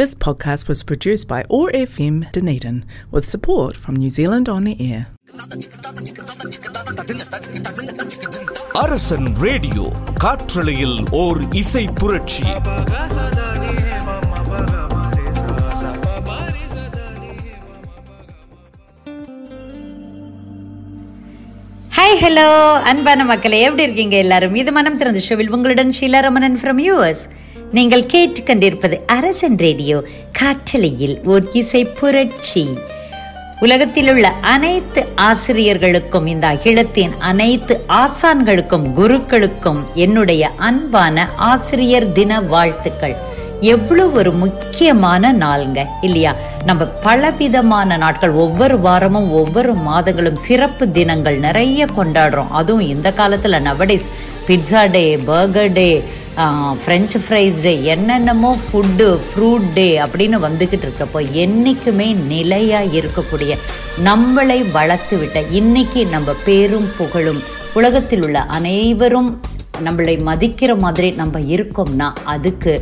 This 0.00 0.14
podcast 0.16 0.66
was 0.66 0.82
produced 0.82 1.28
by 1.28 1.44
OAR 1.50 1.70
FM 1.70 2.32
Dunedin 2.32 2.84
with 3.10 3.26
support 3.26 3.76
from 3.76 3.96
New 3.96 4.10
Zealand 4.10 4.48
On 4.48 4.66
Air. 4.82 5.02
அரசன் 8.80 9.28
radio 9.42 9.84
காற்றலையில் 10.22 10.98
ஓர் 11.18 11.40
இசை 11.54 11.84
புரட்சி 12.00 12.48
hi 21.92 22.18
hello 22.22 22.46
அன்பான 22.90 23.24
மக்களே 23.24 23.58
எப்படி 23.62 23.82
இருக்கீங்க 23.82 24.16
எல்லாரும் 24.16 24.54
இது 24.54 24.70
மனம் 24.72 24.96
திறந்த 24.96 25.20
ஷோவில் 25.20 25.50
உங்களுடன் 25.50 25.92
ஷீலா 25.98 26.20
ரமணன் 26.26 26.56
ஃப்ரம் 26.60 26.80
யூஎஸ் 26.86 27.22
நீங்கள் 27.72 28.06
கேட்டுக்கொண்டிருப்பது 28.12 28.96
அரசன் 29.06 29.56
ரேடியோ 29.56 30.04
காற்றலையில் 30.32 31.24
ஓர் 31.24 31.48
இசை 31.52 31.84
புரட்சி. 31.84 32.78
உலகத்தில் 33.60 34.08
உள்ள 34.08 34.28
அனைத்து 34.40 35.08
ஆசிரியர்களுக்கும் 35.16 36.26
இந்த 36.26 36.46
அகிலத்தின் 36.46 37.10
அனைத்து 37.18 37.80
ஆசான்களுக்கும் 37.88 38.86
குருக்களுக்கும் 38.96 39.78
என்னுடைய 39.94 40.50
அன்பான 40.56 41.28
ஆசிரியர் 41.36 42.12
தின 42.12 42.40
வாழ்த்துக்கள். 42.40 43.16
எவ்வளவு 43.60 44.12
ஒரு 44.12 44.32
முக்கியமான 44.32 45.32
நாளுங்க 45.32 45.84
இல்லையா? 46.00 46.36
நம்ம 46.64 46.84
பலவிதமான 46.84 47.96
நாட்கள் 47.96 48.30
ஒவ்வொரு 48.30 48.78
வாரமும் 48.78 49.32
ஒவ்வொரு 49.32 49.72
மாதங்களும் 49.72 50.36
சிறப்பு 50.36 50.90
தினங்கள் 50.90 51.38
நிறைய 51.38 51.86
கொண்டாடுறோம். 51.86 52.50
அதுவும் 52.50 52.86
இந்த 52.86 53.12
காலத்தில் 53.12 53.62
nowadays 53.62 54.08
pizza 54.46 54.90
day 54.90 55.16
burger 55.16 55.72
day 55.72 56.02
french 56.76 57.18
fries 57.18 57.58
day 57.62 57.72
என்னென்னமோ 57.84 58.50
ஃபுட்டு 58.62 59.06
ஃப்ரூட் 59.28 59.66
டே 59.74 59.86
அப்படின்னு 59.98 60.38
வந்துக்கிட்டு 60.38 60.86
இருக்கிறப்போ 60.86 61.20
என்றைக்குமே 61.34 62.08
நிலையாக 62.26 62.94
இருக்கக்கூடிய 63.00 63.52
நம்மளை 64.04 64.58
வளர்த்து 64.70 65.16
விட்ட 65.18 65.40
இன்னைக்கு 65.52 66.02
நம்ம 66.06 66.34
பேரும் 66.44 66.88
புகழும் 66.96 67.40
உலகத்தில் 67.74 68.22
உள்ள 68.22 68.38
அனைவரும் 68.50 69.30
நம்மளை 69.84 70.14
மதிக்கிற 70.22 70.72
மாதிரி 70.78 71.10
நம்ம 71.12 71.38
இருக்கோம்னா 71.50 72.08
அதுக்கு 72.24 72.74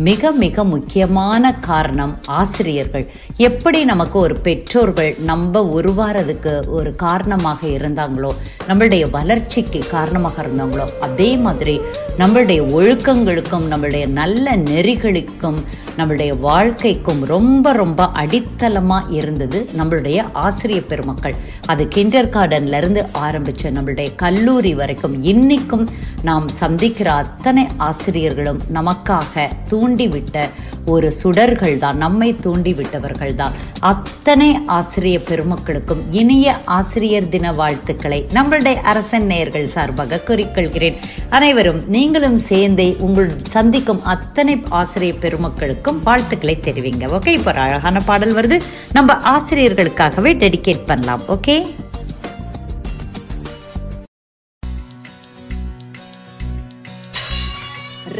மிக 0.00 0.30
மிக 0.32 0.64
முக்கியமான 0.64 1.52
காரணம் 1.54 2.18
ஆசிரியர்கள். 2.26 3.04
எப்படி 3.36 3.84
நமக்கு 3.84 4.18
ஒரு 4.18 4.36
பெற்றோர்கள் 4.36 5.16
நம்ம 5.18 5.60
உருவாறதுக்கு 5.60 6.66
ஒரு 6.68 6.94
காரணமாக 6.94 7.66
இருந்தாங்களோ 7.66 8.30
நம்மளுடைய 8.68 9.10
வளர்ச்சிக்கு 9.10 9.80
காரணமாக 9.90 10.42
இருந்தாங்களோ 10.42 10.86
அதே 11.00 11.36
மாதிரி 11.36 11.80
நம்மளுடைய 12.18 12.60
ஒழுக்கங்களுக்கும் 12.78 13.68
நம்மளுடைய 13.70 14.08
நல்ல 14.08 14.56
நெறிகளுக்கும் 14.56 15.60
நம்மளுடைய 15.98 16.40
வாழ்க்கைக்கும் 16.40 17.24
ரொம்ப 17.24 17.72
ரொம்ப 17.72 18.06
அடித்தளமாக 18.06 19.12
இருந்தது 19.12 19.68
நம்மளுடைய 19.78 20.24
ஆசிரியர் 20.32 20.86
பெருமக்கள். 20.86 21.34
அது 21.66 21.88
கிண்டர் 21.88 22.32
கார்டன்லேருந்து 22.36 23.06
ஆரம்பித்த 23.12 23.70
நம்மளுடைய 23.70 24.14
கல்லூரி 24.14 24.74
வரைக்கும். 24.74 25.22
இன்னைக்கும் 25.22 25.86
நாம் 26.22 26.48
சந்திக்கிற 26.48 27.12
அத்தனை 27.12 27.66
ஆசிரியர்களும் 27.76 28.60
நமக்காக 28.72 29.48
தூண்டிவிட்ட 29.84 30.50
ஒரு 30.84 31.12
சுடர்கள் 31.12 31.78
தான். 31.78 31.96
நம்மை 31.96 32.28
தூண்டிவிட்டவர்கள் 32.44 33.34
தான் 33.34 33.54
அத்தனை 33.80 34.48
ஆசிரியர் 34.76 35.26
பெருமக்களுக்கும் 35.30 36.02
இனிய 36.10 36.56
ஆசிரியர் 36.64 37.28
தின 37.28 37.52
வாழ்த்துக்களை 37.52 38.26
நம்மளுடைய 38.36 38.74
அரசன் 38.92 39.26
நேயர்கள் 39.26 39.66
சார்பாக 39.66 40.20
குறிக்கொள்கிறேன். 40.28 40.98
அனைவரும் 41.28 41.80
நீங்களும் 41.96 42.38
சேர்ந்தே 42.38 42.96
உங்கள் 43.06 43.30
சந்திக்கும் 43.56 44.02
அத்தனை 44.14 44.56
ஆசிரியர் 44.68 45.22
பெருமக்களுக்கும் 45.24 46.02
வாழ்த்துக்களை 46.08 46.56
தெரிவிங்க. 46.68 47.06
ஓகே 47.18 47.32
இப்போ 47.38 47.52
அழகான 47.52 48.00
பாடல் 48.00 48.36
வருது. 48.40 48.58
நம்ம 48.92 49.18
ஆசிரியர்களுக்காகவே 49.36 50.32
டெடிகேட் 50.44 50.86
பண்ணலாம். 50.86 51.24
ஓகே? 51.36 51.58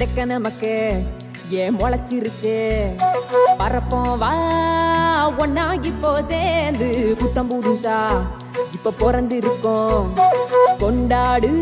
ரெக்க 0.00 0.25
நமக்கு 0.25 0.71
ஏன் 1.62 1.76
முளைச்சிருச்சு. 1.81 2.54
பறப்போம் 3.60 4.15
வா 4.22 4.32
ஒன்னா 5.42 5.65
இப்போ 5.91 6.10
சேர்ந்து 6.31 6.88
புத்தம் 7.20 7.50
புதுசா 7.50 7.98
இப்ப 8.76 8.94
பிறந்திருக்கோம். 9.03 10.06
கொண்டாடு 10.82 11.53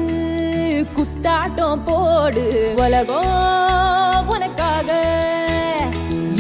குத்தாட்டம் 0.97 1.83
போடு 1.89 2.45
உலகம் 2.85 4.29
உனக்காக 4.35 4.91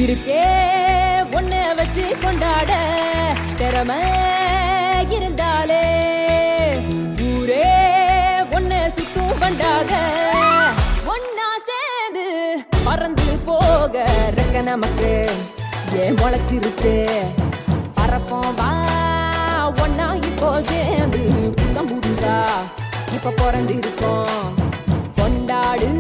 இருக்கே. 0.04 0.44
ஒன்ன 1.38 1.52
வச்சு 1.78 2.04
கொண்டாட 2.22 2.72
திறமை 3.60 4.00
இருந்தாலே 5.16 5.84
ஊரே 7.28 7.68
ஒன்ன 8.56 8.80
சுத்தும் 8.96 9.38
பண்டாக 9.42 9.92
போக 13.92 14.32
ரெக்க 14.36 14.62
நமக்கு 14.62 15.30
ஏன் 15.97 16.14
முளைச்சிருச்சு? 16.14 17.06
பறப்போம் 17.97 18.54
வா 18.54 18.70
ஒன்னா 19.76 20.25
இப்போ 20.25 20.62
சேர்ந்து 20.62 21.19
புத்தம் 21.56 21.91
புதுசா. 21.91 22.44
இப்ப 23.12 23.30
பிறந்திருக்கோம். 23.30 24.48
கொண்டாடு. 25.16 25.91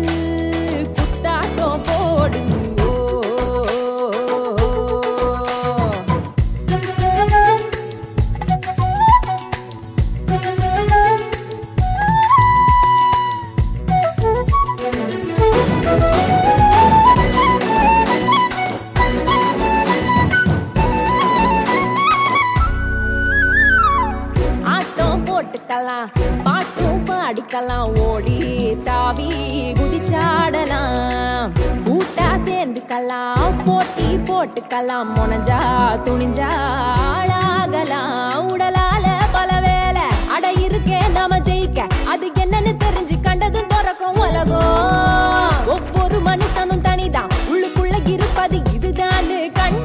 பார்க்கலாம் 27.54 27.96
ஓடி 28.02 28.36
தாவி 28.84 29.26
குதிச்சாடலாம். 29.78 31.50
கூட்டா 31.86 32.28
சேர்ந்துக்கலாம் 32.44 33.56
போட்டி 33.66 34.06
போட்டுக்கலாம் 34.28 35.10
முனைஞ்சா 35.16 35.58
துணிஞ்சா 36.06 36.48
ஆளாகலாம். 37.08 38.48
உடலால 38.52 39.04
பல 39.36 39.50
வேலை 39.66 40.06
அட 40.36 40.52
இருக்கே 40.64 41.00
நாம 41.18 41.40
ஜெயிக்க. 41.48 41.86
அது 42.14 42.28
என்னன்னு 42.44 42.72
தெரிஞ்சு 42.84 43.18
கண்டதும் 43.28 43.70
பிறக்கும் 43.74 44.20
உலகம். 44.26 45.68
ஒவ்வொரு 45.76 46.20
மனுஷனும் 46.30 46.84
தனிதான். 46.88 47.30
உள்ளுக்குள்ள 47.52 47.94
இருப்பது 48.16 48.60
இதுதான் 48.78 49.30
கண்டா 49.60 49.81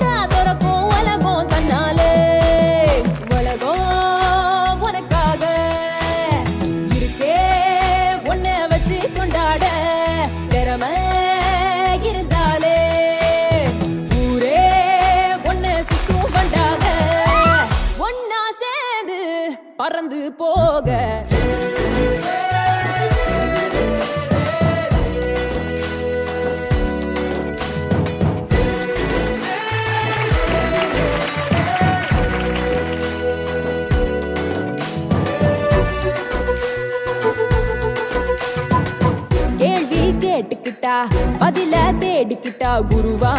தேடிக்கிட்டா 42.58 42.76
குருவா 42.92 43.32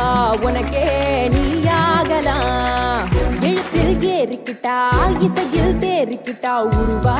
உனக்கே 0.47 0.83
நீயாகலாம் 1.33 3.09
எழுத்தில் 3.41 4.05
ஏறிக்கிட்டா 4.11 4.77
இசையில் 5.27 5.79
தேறிக்கிட்டா 5.83 6.53
உருவா 6.73 7.17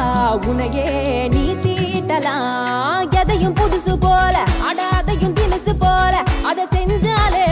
உனையே 0.49 0.87
நீ 1.35 1.45
தீட்டலாம் 1.65 3.17
எதையும் 3.21 3.57
புதுசு 3.61 3.95
போல 3.99 4.37
அடாதையும் 4.69 5.35
தினசு 5.35 5.75
போல 5.77 6.15
அதை 6.51 6.67
செஞ்சாலே 6.75 7.45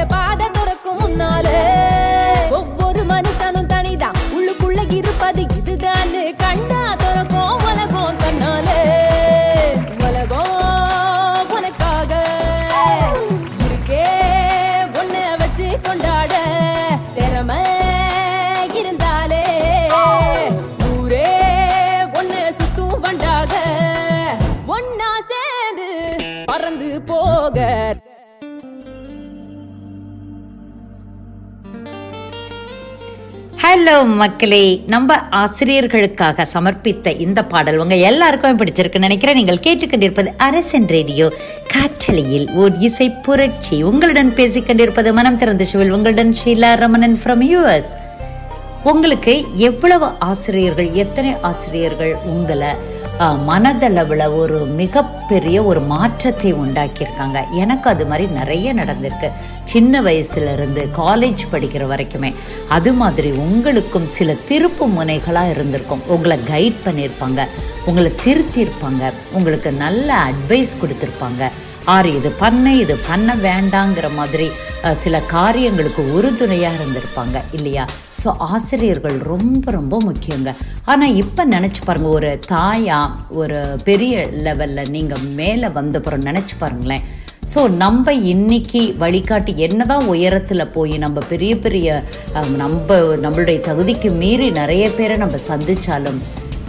ஹலோ 33.67 34.07
மக்களே. 34.07 34.83
நம்ம 34.87 35.15
ஆசிரியர்களுக்காக 35.31 36.45
சமர்ப்பித்த 36.53 37.21
இந்த 37.21 37.45
பாடல் 37.45 37.77
உங்க 37.77 37.97
எல்லாருக்கும் 37.97 38.59
பிடிச்சிருக்குன்னு 38.59 38.99
நினைக்கிறேன். 38.99 39.37
நீங்கள் 39.37 39.61
கேட்டுக்கொண்டிருப்பது 39.67 40.27
அரசன் 40.37 40.87
ரேடியோ. 40.87 41.33
காற்றலையில் 41.67 42.51
ஓர் 42.53 42.79
இசை 42.79 43.11
புரட்சி. 43.11 43.83
உங்களுடன் 43.83 44.31
பேசிக்கொண்டிருப்பது 44.31 45.13
மனம் 45.13 45.39
திறந்த 45.39 45.65
சிவில். 45.65 45.91
உங்களுடன் 45.91 46.37
ஷீலா 46.45 46.77
ரமணன் 46.77 47.21
ஃப்ரம் 47.25 47.45
யூஎஸ் 47.53 47.91
உங்களுக்கு 48.83 49.45
எவ்வளவு 49.57 50.07
ஆசிரியர்கள் 50.19 50.91
எத்தனை 50.93 51.35
ஆசிரியர்கள் 51.41 52.15
உங்களை 52.25 52.69
மனதளவில் 53.21 54.37
ஒரு 54.37 54.59
மிகப்பெரிய 54.59 55.63
ஒரு 55.63 55.81
மாற்றத்தை 55.81 56.55
உண்டாக்கியிருக்காங்க. 56.55 57.51
எனக்கு 57.53 57.91
அது 57.91 58.07
மாதிரி 58.07 58.33
நிறைய 58.33 58.75
நடந்திருக்கு. 58.75 59.33
சின்ன 59.65 60.03
வயசுலேருந்து 60.03 60.89
காலேஜ் 60.97 61.39
படிக்கிற 61.53 61.87
வரைக்குமே. 61.87 62.35
அது 62.69 62.93
மாதிரி 62.93 63.31
உங்களுக்கும் 63.31 64.07
சில 64.07 64.33
திருப்பு 64.33 64.81
முனைகளாக 64.81 65.51
இருந்திருக்கும். 65.51 66.03
உங்களை 66.07 66.39
கைட் 66.39 66.77
பண்ணியிருப்பாங்க. 66.85 67.47
உங்களை 67.87 68.13
திருத்தியிருப்பாங்க. 68.25 69.13
உங்களுக்கு 69.33 69.73
நல்ல 69.73 70.15
அட்வைஸ் 70.15 70.77
கொடுத்துருப்பாங்க. 70.83 71.51
ஆறு 71.95 72.11
இது 72.19 72.31
பண்ண 72.41 72.73
இது 72.83 72.95
பண்ண 73.09 73.29
வேண்டாங்கிற 73.49 74.07
மாதிரி 74.19 74.47
சில 75.03 75.17
காரியங்களுக்கு 75.35 76.03
உறுதுணையாக 76.17 76.79
இருந்திருப்பாங்க 76.79 77.37
இல்லையா? 77.57 77.85
ஸோ 78.23 78.29
ஆசிரியர்கள் 78.53 79.17
ரொம்ப 79.33 79.71
ரொம்ப 79.77 79.97
முக்கியங்க. 80.09 80.51
ஆனால் 80.93 81.17
இப்போ 81.23 81.43
நினச்சி 81.55 81.81
பாருங்கள் 81.85 82.17
ஒரு 82.19 82.31
தாயா 82.53 82.99
ஒரு 83.41 83.59
பெரிய 83.89 84.25
லெவலில் 84.47 84.93
நீங்கள் 84.97 85.25
மேலே 85.41 85.69
வந்தப்புறம் 85.79 86.27
நினச்சி 86.29 86.57
பாருங்களேன். 86.63 87.05
ஸோ 87.53 87.61
நம்ம 87.83 88.13
இன்னைக்கு 88.33 88.83
வழிகாட்டி 89.03 89.53
என்னதான் 89.67 90.09
உயரத்தில் 90.15 90.73
போய் 90.77 90.95
நம்ம 91.05 91.23
பெரிய 91.33 91.53
பெரிய 91.67 91.89
நம்ம 92.63 92.97
நம்மளுடைய 93.25 93.59
தகுதிக்கு 93.69 94.11
மீறி 94.23 94.49
நிறைய 94.61 94.87
பேரை 94.99 95.17
நம்ம 95.25 95.39
சந்திச்சாலும் 95.51 96.21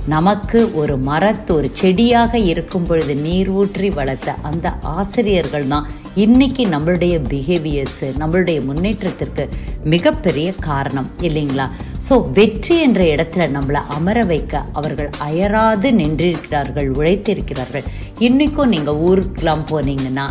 நமக்கு 0.08 0.60
ஒரு 0.74 0.98
மரத்து 0.98 1.54
ஒரு 1.54 1.70
செடியாக 1.74 2.40
இருக்கும் 2.40 2.86
பொழுது 2.86 3.16
நீர் 3.16 3.50
ஊற்றி 3.50 3.90
வளர்த்த 3.90 4.36
அந்த 4.42 4.68
ஆசிரியர்கள் 4.82 5.68
தான் 5.68 5.88
இன்னைக்கு 6.16 6.66
நம்மளுடைய 6.66 7.16
பிஹேவியர்ஸு 7.30 8.08
நம்மளுடைய 8.20 8.66
முன்னேற்றத்திற்கு 8.66 9.50
மிகப்பெரிய 9.84 10.54
காரணம் 10.60 11.10
இல்லைங்களா? 11.22 11.66
ஸோ 12.10 12.32
வெற்றி 12.34 12.82
என்ற 12.82 13.04
இடத்துல 13.04 13.48
நம்மளை 13.52 13.82
அமர 13.88 14.24
வைக்க 14.24 14.64
அவர்கள் 14.74 15.10
அயராது 15.20 15.92
நின்றிருக்கிறார்கள் 15.92 16.90
உழைத்திருக்கிறார்கள். 16.92 17.86
இன்றைக்கும் 18.20 18.70
நீங்கள் 18.70 19.02
ஊருக்கெலாம் 19.08 19.66
போனீங்கன்னா 19.72 20.28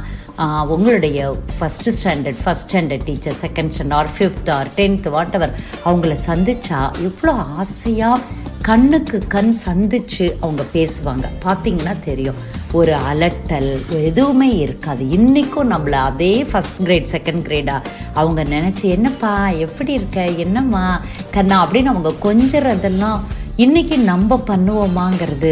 உங்களுடைய 0.67 1.37
first 1.61 1.93
standard 2.03 2.41
first 2.45 2.73
standard 2.73 3.05
teacher 3.05 3.35
second 3.41 3.71
standard 3.77 3.93
or 3.93 4.07
fifth 4.19 4.51
or 4.51 4.69
tenth 4.77 5.09
whatever 5.35 5.61
அவங்கள 5.85 6.17
சந்திச்சா 6.27 7.03
எவ்வளோ 7.03 7.33
ஆசையாக 7.33 8.21
கண்ணுக்கு 8.63 9.19
கண் 9.29 9.53
சந்தித்து 9.53 10.37
அவங்க 10.41 10.63
பேசுவாங்க. 10.73 11.25
பார்த்தீங்கன்னா 11.45 11.99
தெரியும். 12.05 12.35
ஒரு 12.73 12.97
அலட்டல் 13.13 14.03
எதுவுமே 14.05 14.57
இருக்காது. 14.57 15.09
இன்றைக்கும் 15.09 15.71
நம்மளை 15.71 15.91
அதே 15.91 16.43
ஃபஸ்ட் 16.43 16.83
கிரேட் 16.83 17.07
செகண்ட் 17.13 17.45
கிரேடா 17.49 17.83
அவங்க 18.15 18.43
நினச்சி 18.43 18.83
என்னப்பா 18.83 19.49
எப்படி 19.49 19.93
இருக்க? 19.93 20.25
என்னம்மா? 20.25 21.01
கண்ணா 21.31 21.67
அப்படின்னு 21.67 21.85
அவங்க 21.85 22.13
கொஞ்சறதெல்லாம் 22.23 23.21
இன்னைக்கு 23.57 23.99
நம்ம 23.99 24.43
பண்ணுவோமாங்கிறது 24.47 25.51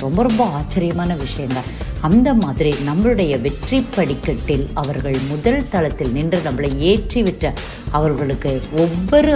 ரொம்ப 0.00 0.22
ரொம்ப 0.22 0.44
ஆச்சரியமான 0.44 1.14
விஷயந்தான் 1.14 1.90
அந்த 2.08 2.28
மாதிரி 2.42 2.70
நம்மளுடைய 2.86 3.32
வெற்றி 3.44 3.78
படிக்கட்டில் 3.96 4.64
அவர்கள் 4.80 5.18
முதல் 5.28 5.68
தளத்தில் 5.72 6.12
நின்று 6.16 6.38
நம்மளை 6.46 6.70
ஏற்றிவிட்ட 6.90 7.52
அவர்களுக்கு 7.98 8.50
ஒவ்வொரு 8.82 9.32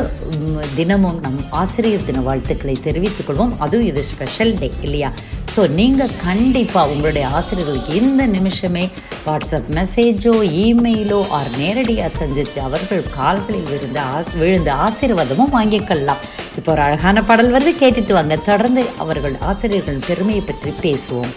தினமும் 0.79 1.19
நம் 1.25 1.41
ஆசிரியர் 1.61 2.07
தின 2.09 2.23
வாழ்த்துக்களை 2.29 2.77
தெரிவித்துக் 2.87 3.29
கொள்வோம். 3.29 3.55
அதுவும் 3.65 3.89
இது 3.91 4.03
ஸ்பெஷல் 4.11 4.55
டே 4.61 4.69
இல்லையா? 4.87 5.11
ஸோ 5.55 5.63
நீங்கள் 5.79 6.15
கண்டிப்பாக 6.25 6.93
உங்களுடைய 6.93 7.27
ஆசிரியர்களுக்கு 7.39 7.95
இந்த 8.03 8.23
நிமிஷமே 8.37 8.85
வாட்ஸ்அப் 9.27 9.71
மெசேஜோ 9.79 10.35
இமெயிலோ 10.65 11.21
ஆர் 11.39 11.51
நேரடியாக 11.63 12.13
சந்தித்து 12.23 12.61
அவர்கள் 12.69 13.05
கால்களில் 13.19 13.69
விழுந்த 13.73 14.01
ஆஸ் 14.17 14.33
விழுந்த 14.43 14.73
ஆசீர்வாதமும் 14.87 15.55
வாங்கிக்கொள்ளலாம் 15.59 16.25
இப்போ 16.59 16.73
ஒரு 16.73 16.83
அழகான 16.87 17.23
பாடல் 17.23 17.55
வருது 17.57 17.75
கேட்டுட்டு 17.83 18.13
வாங்க. 18.19 18.37
தொடர்ந்து 18.51 18.85
அவர்கள் 19.05 19.37
ஆசிரியர்கள் 19.51 20.07
பெருமையை 20.09 20.45
பற்றி 20.51 20.73
பேசுவோம். 20.87 21.35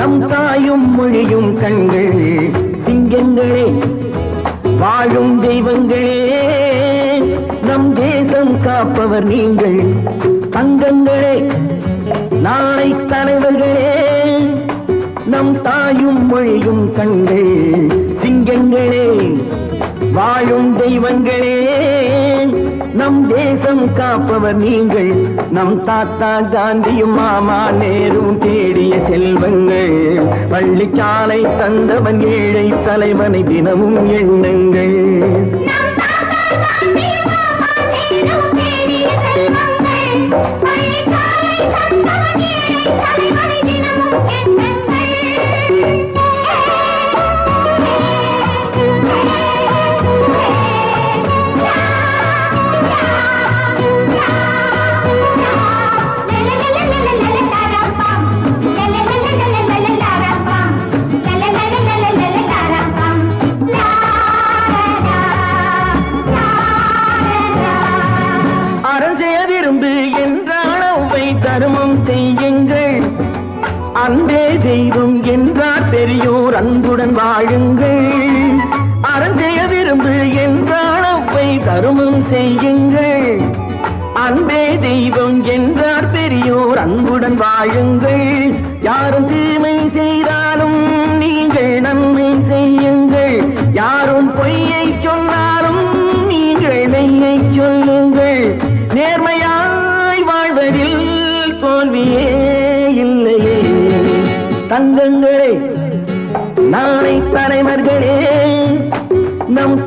நம் 0.00 0.26
தாயும் 0.26 0.94
மொழியும் 0.94 1.54
கண்கள் 1.54 2.20
சிங்கங்களே 2.84 3.64
வாழும் 4.78 5.42
தெய்வங்களே. 5.42 6.12
நம் 7.66 7.92
தேசம் 7.92 8.60
காப்பவர் 8.60 9.26
நீங்கள் 9.26 9.78
தங்கங்களே 10.50 11.34
நாளை 12.40 12.96
தலைவர்களே. 13.06 14.06
நம் 15.26 15.62
தாயும் 15.62 16.26
மொழியும் 16.26 16.94
கண்கள் 16.94 17.52
சிங்கங்களே 18.22 19.06
வாழும் 20.12 20.76
தெய்வங்களே. 20.80 21.56
நம் 22.94 23.26
தேசம் 23.26 23.92
காப்பவர் 23.92 24.54
நீங்கள். 24.54 25.14
நம் 25.50 25.84
தாத்தா 25.84 26.40
காந்தியும் 26.40 27.14
மாமா 27.14 27.70
நேரும் 27.70 28.38
தேடிய 28.38 29.04
செல்வங்கள். 29.04 30.20
பள்ளிச்சாலை 30.50 31.56
தந்தவன் 31.56 32.26
ஏழை 32.26 32.74
தலைவனை 32.84 33.42
தினமும் 33.42 34.10
எண்ணுங்கள். 34.10 35.08
அரசே 39.38 40.79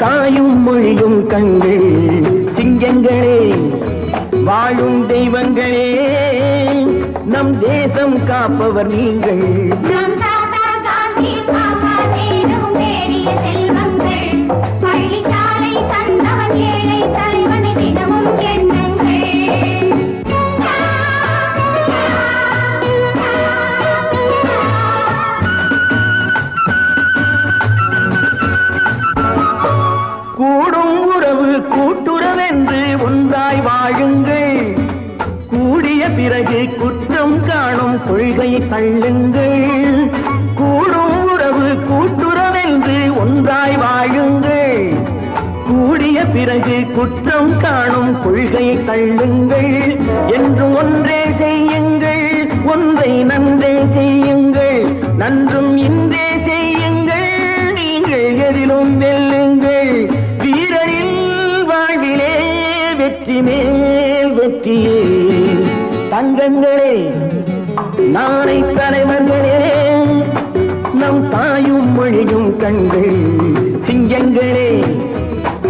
தாயும் 0.03 0.61
மொழியும் 0.61 1.19
கண்கள் 1.27 1.85
சிங்கங்களே 2.55 3.37
வாழும் 4.45 5.09
தெய்வங்களே 5.09 5.87
நம் 7.25 7.59
தேசம் 7.59 8.17
காப்பவர் 8.25 8.87
நீங்கள். 8.87 9.45
தள்ளுங்கள். 38.57 40.09
கூடும் 40.55 41.31
உறவு 41.31 41.73
கூட்டுறவென்று 41.73 43.19
ஒன்றாய் 43.19 43.77
வாழுங்கள். 43.77 44.93
கூடிய 45.67 46.25
பிறகு 46.25 46.85
குற்றம் 46.95 47.57
காணும் 47.57 48.21
கொள்கையை 48.21 48.77
தள்ளுங்கள். 48.77 49.97
என்று 50.33 50.75
ஒன்றே 50.75 51.23
செய்யுங்கள் 51.37 52.49
ஒன்றை 52.65 53.23
நன்றே 53.23 53.85
செய்யுங்கள். 53.93 54.85
நன்றும் 55.17 55.77
இன்றே 55.77 56.27
செய்யுங்கள் 56.45 57.29
நீங்கள் 57.73 58.35
எதிலும் 58.35 59.01
வெல்லுங்கள். 59.01 60.11
வீரரின் 60.37 61.65
வாழ்விலே 61.65 62.35
வெற்றி 62.97 63.41
மேல் 63.41 64.31
வெற்றியே. 64.33 65.01
தங்கங்களே 66.11 67.22
நாளை 68.11 68.57
தலைவர்களே 68.73 69.59
நம் 70.93 71.21
தாயும் 71.29 71.89
மொழியும் 71.93 72.57
கண்கள் 72.57 73.17
சிங்கங்களே 73.85 74.69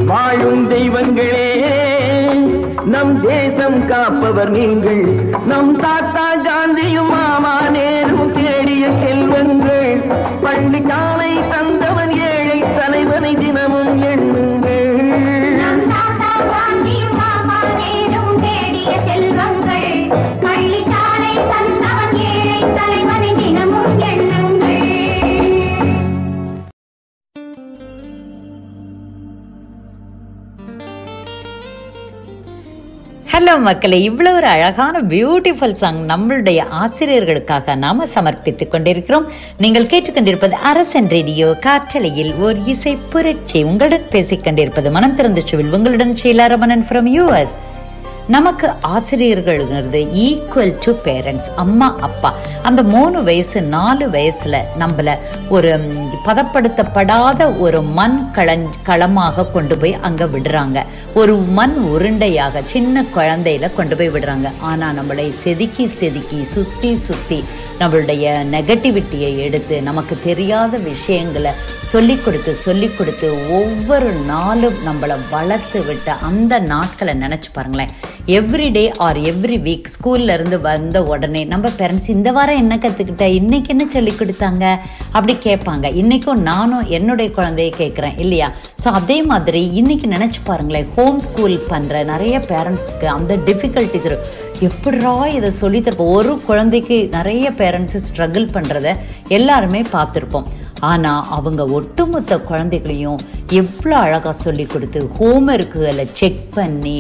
வாழும் 0.06 0.64
தெய்வங்களே 0.70 1.48
நம் 2.86 3.14
தேசம் 3.22 3.80
காப்பவர் 3.88 4.52
நீங்கள் 4.52 5.04
நம் 5.48 5.74
தாத்தா 5.76 6.28
காந்தியும் 6.48 7.12
மாமா 7.12 7.56
நேரும் 7.70 8.34
தேடிய 8.34 8.86
செல்வங்கள் 8.98 9.92
பள்ளிக்கா 10.44 11.02
வணக்கம் 33.54 33.72
மக்களை 33.72 33.98
இவ்வளோ 34.10 34.32
ஒரு 34.38 34.48
அழகான 34.52 35.02
பியூட்டிஃபுல் 35.10 35.76
சாங் 35.82 36.00
நம்மளுடைய 36.12 36.60
ஆசிரியர்களுக்காக 36.80 37.76
நாம 37.84 38.06
சமர்ப்பித்துக் 38.14 38.72
கொண்டிருக்கிறோம். 38.72 39.26
நீங்கள் 39.64 39.90
கேட்டுக்கொண்டிருப்பது 39.92 40.56
அரசன் 40.70 41.10
ரேடியோ 41.16 41.50
காற்றலையில் 41.66 42.32
ஒரு 42.46 42.58
இசை 42.74 42.94
புரட்சி. 43.12 43.62
உங்களுடன் 43.64 44.10
பேசிக் 44.16 44.44
கொண்டிருப்பது 44.44 44.92
மனம் 44.96 45.16
திறந்த 45.20 45.44
சுவில் 45.50 45.76
உங்களுடன் 45.78 46.16
ஷீலாரமணன் 46.24 46.86
ஃப்ரம் 46.90 47.12
யூஎஸ் 47.18 47.56
நமக்கு 48.28 48.72
ஆசிரியர்கள்ங்கிறது 48.84 50.00
ஈக்குவல் 50.26 50.76
டு 50.84 50.92
பேரண்ட்ஸ் 51.04 51.50
அம்மா 51.56 51.96
அப்பா. 52.00 52.34
அந்த 52.62 52.84
மூணு 52.84 53.24
வயசு 53.24 53.62
நாலு 53.62 54.10
வயசுல 54.10 54.58
நம்மள 54.80 55.18
ஒரு 55.50 55.80
பதப்படுத்தப்படாத 56.26 57.60
ஒரு 57.60 57.82
மண் 57.82 58.30
களஞ் 58.36 58.68
களமாக 58.84 59.46
கொண்டு 59.46 59.78
போய் 59.78 59.94
அங்க 59.94 60.26
விடுறாங்க. 60.26 60.84
ஒரு 61.14 61.36
மண் 61.36 61.76
உருண்டையாக 61.96 62.62
சின்ன 62.66 63.06
குழந்தையில 63.16 63.74
கொண்டு 63.74 63.96
போய் 63.96 64.10
விடுறாங்க. 64.10 64.52
ஆனா 64.60 64.92
நம்மளை 64.92 65.34
செதுக்கி 65.34 65.88
செதுக்கி 65.88 66.44
சுத்தி 66.44 66.96
சுத்தி 66.96 67.44
நம்மளுடைய 67.80 68.26
நெகட்டிவிட்டியை 68.52 69.38
எடுத்து 69.38 69.82
நமக்கு 69.82 70.18
தெரியாத 70.24 70.78
விஷயங்களை 70.78 71.52
சொல்லி 71.82 72.16
கொடுத்து 72.16 72.56
சொல்லி 72.56 72.90
கொடுத்து 72.90 73.50
ஒவ்வொரு 73.50 74.12
நாளும் 74.12 74.74
நம்மளை 74.74 75.16
வளர்த்து 75.32 75.84
விட்ட 75.84 76.14
அந்த 76.14 76.60
நாட்களை 76.60 77.14
நினைச்சு 77.14 77.52
பாருங்களேன். 77.54 77.90
எவ்ரிடே 78.28 78.92
ஆர் 78.98 79.18
எவ்ரி 79.18 79.58
வீக் 79.64 79.90
ஸ்கூல்ல 79.94 80.34
இருந்து 80.34 80.62
வந்த 80.62 81.04
உடனே 81.04 81.46
நம்ம 81.46 81.70
பேரண்ட்ஸ் 81.80 82.08
இந்த 82.08 82.32
வாரம் 82.32 82.58
என்ன 82.58 82.78
கற்றுக்கிட்ட 82.78 83.22
இன்னைக்கு 83.22 83.70
என்ன 83.70 83.86
சொல்லி 83.90 84.12
கொடுத்தாங்க? 84.12 84.80
அப்படி 85.12 85.34
கேட்பாங்க. 85.48 85.96
இன்றைக்கும் 85.96 86.42
நானும் 86.42 86.86
என்னுடைய 86.88 87.32
குழந்தைய 87.36 87.72
கேட்குறேன் 87.78 88.18
இல்லையா? 88.18 88.54
ஸோ 88.84 88.88
அதே 89.00 89.24
மாதிரி 89.24 89.74
இன்னைக்கு 89.74 90.08
நினச்சி 90.08 90.42
பாருங்களேன் 90.44 90.88
ஹோம் 90.96 91.20
ஸ்கூல் 91.20 91.60
பண்ணுற 91.70 92.06
நிறைய 92.06 92.40
பேரண்ட்ஸ்க்கு 92.40 93.06
அந்த 93.06 93.36
டிஃபிகல்ட்டிஸ் 93.36 94.18
எப்படா 94.62 95.28
இதை 95.28 95.52
சொல்லித்தரப்போ 95.62 96.06
ஒரு 96.18 96.42
குழந்தைக்கு 96.42 97.10
நிறைய 97.12 97.52
பேரண்ட்ஸு 97.52 98.00
ஸ்ட்ரகிள் 98.10 98.54
பண்ணுறத 98.54 98.96
எல்லாருமே 99.28 99.82
பார்த்துருப்போம். 99.82 100.46
ஆனால் 100.92 101.28
அவங்க 101.38 101.62
ஒட்டுமொத்த 101.78 102.38
குழந்தைகளையும் 102.50 103.22
எவ்வளோ 103.60 103.96
அழகாக 104.06 104.34
சொல்லி 104.46 104.66
கொடுத்து 104.66 105.00
ஹோம்ஒர்க்குகளை 105.18 106.06
செக் 106.20 106.42
பண்ணி 106.56 106.96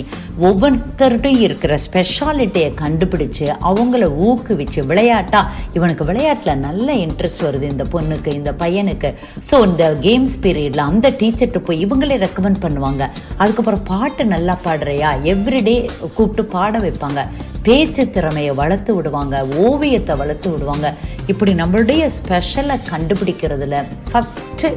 ஒவ்வொருத்தருடையும் 0.47 1.45
இருக்கிற 1.47 1.73
ஸ்பெஷாலிட்டியை 1.85 2.69
கண்டுபிடிச்சு 2.81 3.47
அவங்கள 3.69 4.03
ஊக்குவிச்சு 4.27 4.81
விளையாட்டா 4.91 5.41
இவனுக்கு 5.77 6.03
விளையாட்டில் 6.09 6.61
நல்ல 6.67 6.87
இன்ட்ரெஸ்ட் 7.05 7.45
வருது 7.47 7.65
இந்த 7.73 7.85
பொண்ணுக்கு 7.93 8.31
இந்த 8.39 8.51
பையனுக்கு. 8.63 9.11
ஸோ 9.49 9.57
இந்த 9.69 9.85
கேம்ஸ் 10.07 10.37
பீரியடில் 10.45 10.87
அந்த 10.89 11.09
டீச்சர்கிட்ட 11.21 11.61
போய் 11.69 11.83
இவங்களே 11.85 12.17
ரெக்கமெண்ட் 12.25 12.63
பண்ணுவாங்க. 12.65 13.03
அதுக்கப்புறம் 13.41 13.87
பாட்டு 13.91 14.25
நல்லா 14.35 14.57
பாடுறியா? 14.67 15.11
எவ்ரிடே 15.33 15.77
கூப்பிட்டு 16.17 16.45
பாட 16.55 16.79
வைப்பாங்க. 16.85 17.21
பேச்சு 17.67 18.03
திறமையை 18.15 18.53
வளர்த்து 18.61 18.91
விடுவாங்க 18.95 19.35
ஓவியத்தை 19.65 20.13
வளர்த்து 20.21 20.47
விடுவாங்க. 20.53 20.87
இப்படி 21.31 21.51
நம்மளுடைய 21.59 22.03
ஸ்பெஷலை 22.17 22.75
கண்டுபிடிக்கிறதுல 22.89 23.72
ஃபஸ்ட்டு 24.09 24.69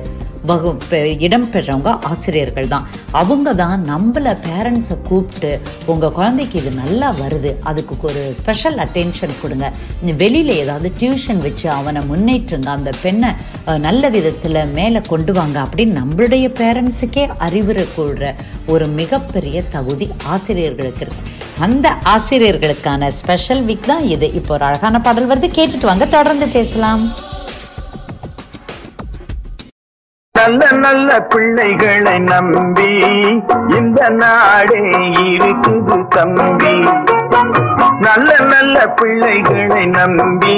வகுப்பு 0.48 0.98
இடம்பெறவங்க 0.98 1.22
இடம் 1.26 1.46
பெறவங்க 1.52 1.90
ஆசிரியர்கள் 2.08 2.68
தான் 2.72 2.84
அவங்க 3.20 3.54
தான் 3.60 3.80
நம்மள 3.88 4.32
பேரண்ட்ஸை 4.44 4.96
கூப்பிட்டு 5.08 5.50
உங்கள் 5.92 6.12
குழந்தைக்கு 6.18 6.56
இது 6.60 6.70
நல்லா 6.82 7.08
வருது 7.22 7.50
அதுக்கு 7.70 7.94
ஒரு 8.10 8.22
ஸ்பெஷல் 8.40 8.78
அட்டென்ஷன் 8.84 9.34
கொடுங்க. 9.40 9.68
வெளியில் 10.22 10.52
ஏதாவது 10.62 10.90
டியூஷன் 11.00 11.42
வச்சு 11.46 11.66
அவனை 11.78 12.02
முன்னேற்றுங்க. 12.10 12.68
அந்த 12.78 12.92
பெண்ணை 13.02 13.30
நல்ல 13.86 14.08
விதத்தில் 14.16 14.60
மேலே 14.78 15.00
கொண்டு 15.12 15.34
வாங்க. 15.38 15.58
அப்படின்னு 15.66 15.98
நம்மளுடைய 16.00 16.48
பேரண்ட்ஸுக்கே 16.62 17.26
அறிவுரை 17.46 17.86
கூடுற 17.96 18.34
ஒரு 18.74 18.86
மிகப்பெரிய 19.00 19.62
தகுதி 19.76 20.08
ஆசிரியர்களுக்கு 20.34 21.04
இருக்கு. 21.06 21.22
அந்த 21.66 21.88
ஆசிரியர்களுக்கான 22.14 23.08
ஸ்பெஷல் 23.20 23.64
வீக் 23.70 23.90
தான் 23.92 24.06
இது. 24.16 24.28
இப்போ 24.40 24.54
ஒரு 24.54 24.66
அழகான 24.70 25.00
பாடல் 25.00 25.30
வருது. 25.32 25.50
கேட்டுட்டு 25.58 25.90
வாங்க. 25.92 26.06
தொடர்ந்து 26.18 26.48
பேசலாம். 26.58 27.04
நல்ல 30.36 30.62
நல்ல 30.84 31.08
பிள்ளைகளை 31.32 32.14
நம்பி 32.30 32.90
இந்த 33.78 34.00
நாடே 34.20 34.80
இருக்குது 35.26 35.96
தம்பி. 36.14 36.74
நல்ல 38.06 38.30
நல்ல 38.52 38.76
பிள்ளைகளை 38.98 39.84
நம்பி 39.96 40.56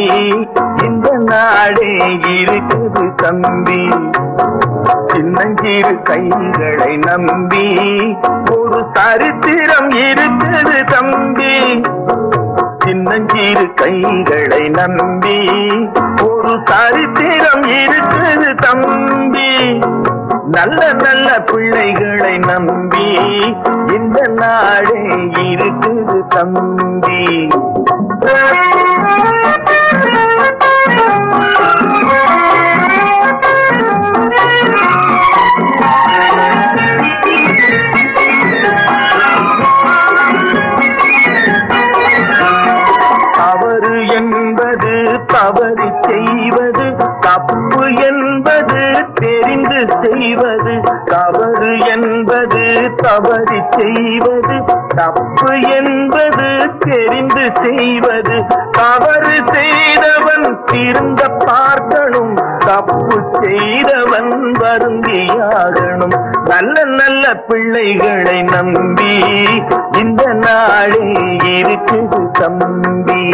இந்த 0.87 1.09
நாடே 1.31 1.89
இருக்குது 2.35 3.05
தம்பி. 3.23 3.81
சின்னஞ்சிறு 5.13 5.95
கைகளை 6.09 6.93
நம்பி 7.07 7.65
ஒரு 8.57 8.81
சரித்திரம் 8.97 9.91
இருக்குது 10.07 10.79
தம்பி. 10.95 11.55
சின்னஞ்சிறு 12.85 13.67
கைகளை 13.81 14.63
நம்பி 14.79 15.39
ஒரு 16.29 16.55
சரித்திரம் 16.71 17.67
இருக்குது 17.81 18.53
தம்பி. 18.65 19.08
நல்ல 20.59 20.85
நல்ல 21.05 21.29
பிள்ளைகளை 21.49 22.33
நம்பி 22.47 23.09
இந்த 23.97 24.19
நாடே 24.41 24.97
இருக்குது 25.43 26.17
தம்பி. 26.35 27.23
தவறி 53.19 53.61
செய்வது 53.77 54.57
தப்பு 54.97 55.53
என்பது 55.77 56.49
தெரிந்து 56.79 57.45
செய்வது. 57.63 58.37
தவறு 58.71 59.35
செய்தவன் 59.53 60.47
திருந்த 60.65 61.23
பார்க்கணும் 61.47 62.35
தப்பு 62.67 63.17
செய்தவன் 63.41 64.31
வருந்தியாகணும். 64.61 66.17
நல்ல 66.45 66.85
நல்ல 66.85 67.35
பிள்ளைகளை 67.35 68.39
நம்பி 68.43 69.15
இந்த 69.99 70.23
நாளே 70.45 71.05
இருக்குது 71.61 72.21
தம்பி. 72.41 73.25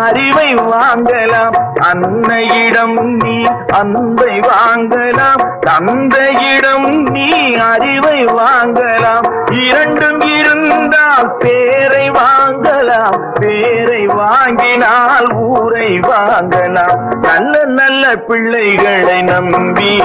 அறிவை 0.00 0.54
வாங்கலாம். 0.54 1.56
அன்னையிடம் 1.80 3.00
நீ 3.00 3.36
அன்பை 3.72 4.40
வாங்கலாம். 4.40 5.42
தந்தையிடம் 5.60 6.88
நீ 7.10 7.56
அறிவை 7.56 8.24
வாங்கலாம். 8.26 9.26
இரண்டும் 9.60 10.20
இருந்தால் 10.20 11.36
பேரை 11.36 12.10
வாங்கலாம். 12.10 13.18
பேரை 13.40 14.06
வாங்கினால் 14.06 15.28
ஊரை 15.34 16.00
வாங்கலாம். 16.00 16.98
நல்ல 17.22 17.64
நல்ல 17.64 18.16
பிள்ளைகளை 18.16 19.22
நம்பி 19.22 20.00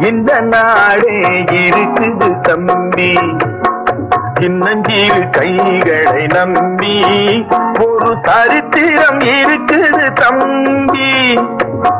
இந்த 0.00 0.40
நாடே 0.40 1.20
இருக்குது 1.50 2.40
தம்பி. 2.40 3.18
சின்னஞ்சிறு 4.40 5.22
கைகளை 5.30 6.22
நம்பி 6.34 6.94
ஒரு 7.80 8.10
சரித்திரம் 8.26 9.20
இருக்குது 9.32 10.06
தம்பி 10.20 11.10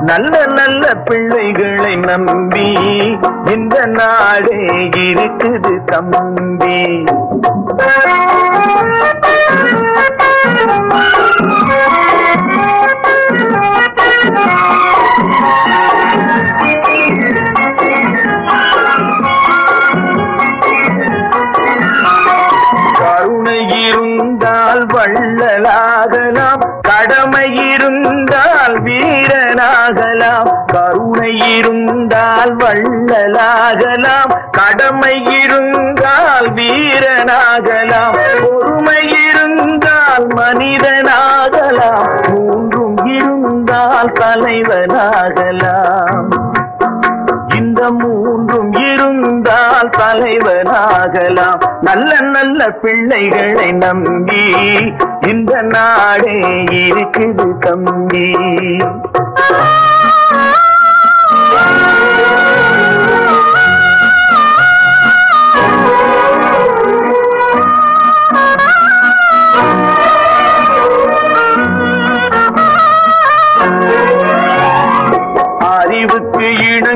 நல்ல 0.02 0.32
நல்ல 0.54 0.84
பிள்ளைகளை 1.08 1.92
நம்பி 2.06 2.68
இந்த 3.54 3.76
நாடே 3.98 4.60
இருக்குது 4.86 5.74
தம்பி 5.92 6.80
Thank 14.22 14.60
you. 14.60 14.69
வள்ளலாகலாம். 25.00 26.80
கடமை 26.80 27.68
இருந்தால் 27.68 28.82
வீரனாகலாம். 28.82 30.66
கருணை 30.66 31.56
இருந்தால் 31.56 32.56
வள்ளலாகலாம். 32.56 34.38
கடமை 34.50 35.42
இருந்தால் 35.42 36.54
வீரனாகலாம். 36.54 38.18
பொறுமை 38.42 39.00
இருந்தால் 39.00 40.26
மனிதனாகலாம். 40.26 42.30
மூன்றும் 42.30 43.04
இருந்தால் 43.04 44.06
தலைவனாகலாம். 44.06 46.28
இந்த 47.60 47.82
மூன்றும் 47.90 48.72
இருந்தால் 48.72 49.90
தலைவனாகலாம். 49.98 51.62
நல்ல 51.80 52.12
நல்ல 52.36 52.68
பிள்ளைகளை 52.82 53.68
நம்பி 53.84 54.44
இந்த 55.28 55.54
நாடே 55.74 56.36
இருக்குது 56.84 57.46
தம்பி. 57.58 58.26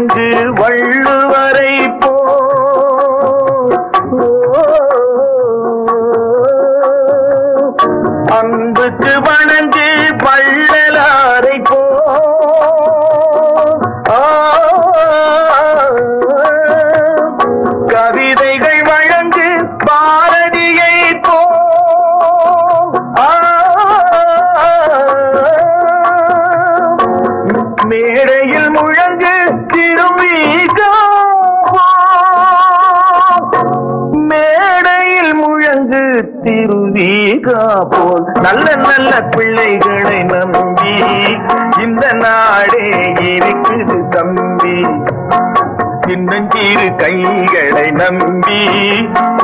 இணங்கு 0.05 0.27
வள்ளுவரை 0.61 1.73
போ. 2.01 2.13
அன்புக்கு 8.37 9.13
வணங்கு 9.27 9.84
நல்ல 38.45 38.67
நல்ல 38.89 39.11
பிள்ளைகளை 39.35 40.19
நம்பி 40.33 40.93
இந்த 41.85 42.05
நாடே 42.23 42.87
இருக்குது 43.31 43.97
தம்பி. 44.15 44.77
சின்னஞ்சிறு 46.07 46.89
கைகளை 47.03 47.87
நம்பி 48.01 48.61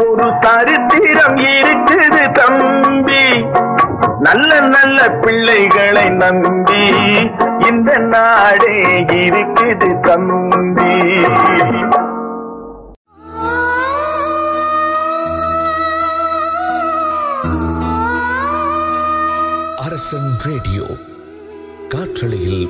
ஒரு 0.05 0.27
சரித்திரம் 0.45 1.39
இருக்குது 1.55 2.23
தம்பி. 2.39 3.25
நல்ல 4.27 4.51
நல்ல 4.75 4.99
பிள்ளைகளை 5.23 6.07
நம்பி 6.23 6.85
இந்த 7.71 7.93
நாடே 8.15 8.77
இருக்குது 9.23 9.91
தம்பி. 10.09 10.95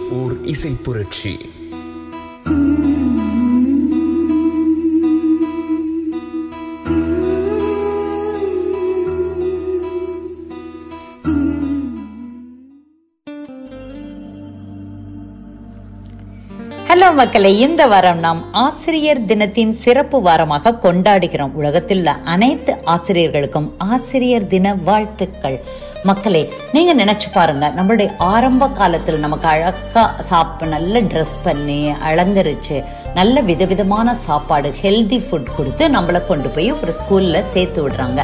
ஓர் 0.08 0.34
இசை 0.42 0.72
புரட்சி. 0.84 1.38
ஹலோ 16.88 17.14
மக்களை 17.14 17.60
இந்த 17.60 17.86
வாரம் 17.86 18.18
நாம் 18.18 18.40
ஆசிரியர் 18.52 19.24
தினத்தின் 19.24 19.72
சிறப்பு 19.72 20.22
வாரமாக 20.22 20.72
கொண்டாடுகிறோம். 20.82 21.52
உலகத்தில் 21.52 21.96
உள்ள 21.96 22.10
அனைத்து 22.10 22.78
ஆசிரியர்களுக்கும் 22.84 23.70
ஆசிரியர் 23.78 24.46
தின 24.46 24.74
வாழ்த்துக்கள். 24.74 25.64
மக்களே 26.08 26.40
நீங்க 26.74 26.92
நினைச்சு 27.00 27.28
பாருங்க 27.34 27.64
நம்மளுடைய 27.78 28.08
ஆரம்ப 28.34 28.68
காலத்தில் 28.78 29.24
நமக்கு 29.24 29.46
அழகா 29.50 30.04
சாப்பிட்டு 30.28 30.66
நல்ல 30.74 31.00
ட்ரெஸ் 31.10 31.34
பண்ணி 31.46 31.80
அலங்கரிச்சு 32.10 32.76
நல்ல 33.18 33.40
விதவிதமான 33.48 34.14
சாப்பாடு 34.26 34.68
ஹெல்தி 34.82 35.18
ஃபுட் 35.24 35.50
கொடுத்து 35.56 35.86
நம்மளை 35.96 36.20
கொண்டு 36.28 36.50
போய் 36.54 36.70
ஒரு 36.76 36.94
ஸ்கூல்ல 37.00 37.42
சேர்த்து 37.52 37.82
விடுறாங்க. 37.84 38.22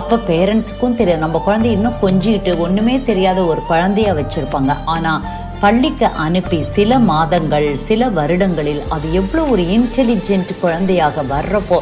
அப்ப 0.00 0.20
பேரண்ட்ஸுக்கும் 0.30 0.96
தெரியாது 1.00 1.24
நம்ம 1.26 1.42
குழந்தை 1.48 1.72
இன்னும் 1.76 2.00
கொஞ்சிக்கிட்டு 2.04 2.54
ஒண்ணுமே 2.66 2.96
தெரியாத 3.10 3.44
ஒரு 3.52 3.62
குழந்தைய 3.70 4.14
வச்சிருப்பாங்க. 4.20 4.74
ஆனா 4.94 5.12
பள்ளிக்கு 5.62 6.08
அனுப்பி 6.26 6.58
சில 6.76 6.98
மாதங்கள் 7.12 7.68
சில 7.90 8.08
வருடங்களில் 8.18 8.82
அது 8.96 9.06
எவ்வளோ 9.20 9.44
ஒரு 9.52 9.62
இன்டெலிஜென்ட் 9.76 10.52
குழந்தையாக 10.64 11.22
வர்றப்போ 11.34 11.80